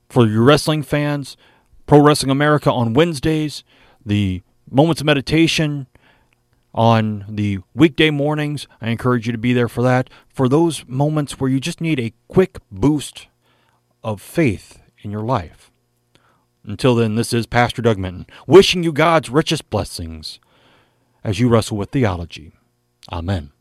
for 0.09 0.27
your 0.27 0.43
wrestling 0.43 0.83
fans, 0.83 1.37
Pro 1.85 2.01
Wrestling 2.01 2.31
America 2.31 2.71
on 2.71 2.93
Wednesdays, 2.93 3.63
the 4.05 4.41
Moments 4.69 5.01
of 5.01 5.05
Meditation 5.05 5.87
on 6.73 7.25
the 7.27 7.59
weekday 7.73 8.09
mornings. 8.09 8.67
I 8.81 8.89
encourage 8.89 9.25
you 9.25 9.31
to 9.31 9.37
be 9.37 9.53
there 9.53 9.67
for 9.67 9.81
that. 9.83 10.09
For 10.33 10.47
those 10.47 10.85
moments 10.87 11.39
where 11.39 11.49
you 11.49 11.59
just 11.59 11.81
need 11.81 11.99
a 11.99 12.13
quick 12.27 12.57
boost 12.71 13.27
of 14.03 14.21
faith 14.21 14.81
in 15.01 15.11
your 15.11 15.23
life. 15.23 15.71
Until 16.63 16.95
then, 16.95 17.15
this 17.15 17.33
is 17.33 17.45
Pastor 17.45 17.81
Doug 17.81 17.97
Minton, 17.97 18.27
wishing 18.45 18.83
you 18.83 18.91
God's 18.91 19.29
richest 19.29 19.69
blessings 19.69 20.39
as 21.23 21.39
you 21.39 21.47
wrestle 21.49 21.77
with 21.77 21.91
theology. 21.91 22.53
Amen. 23.11 23.51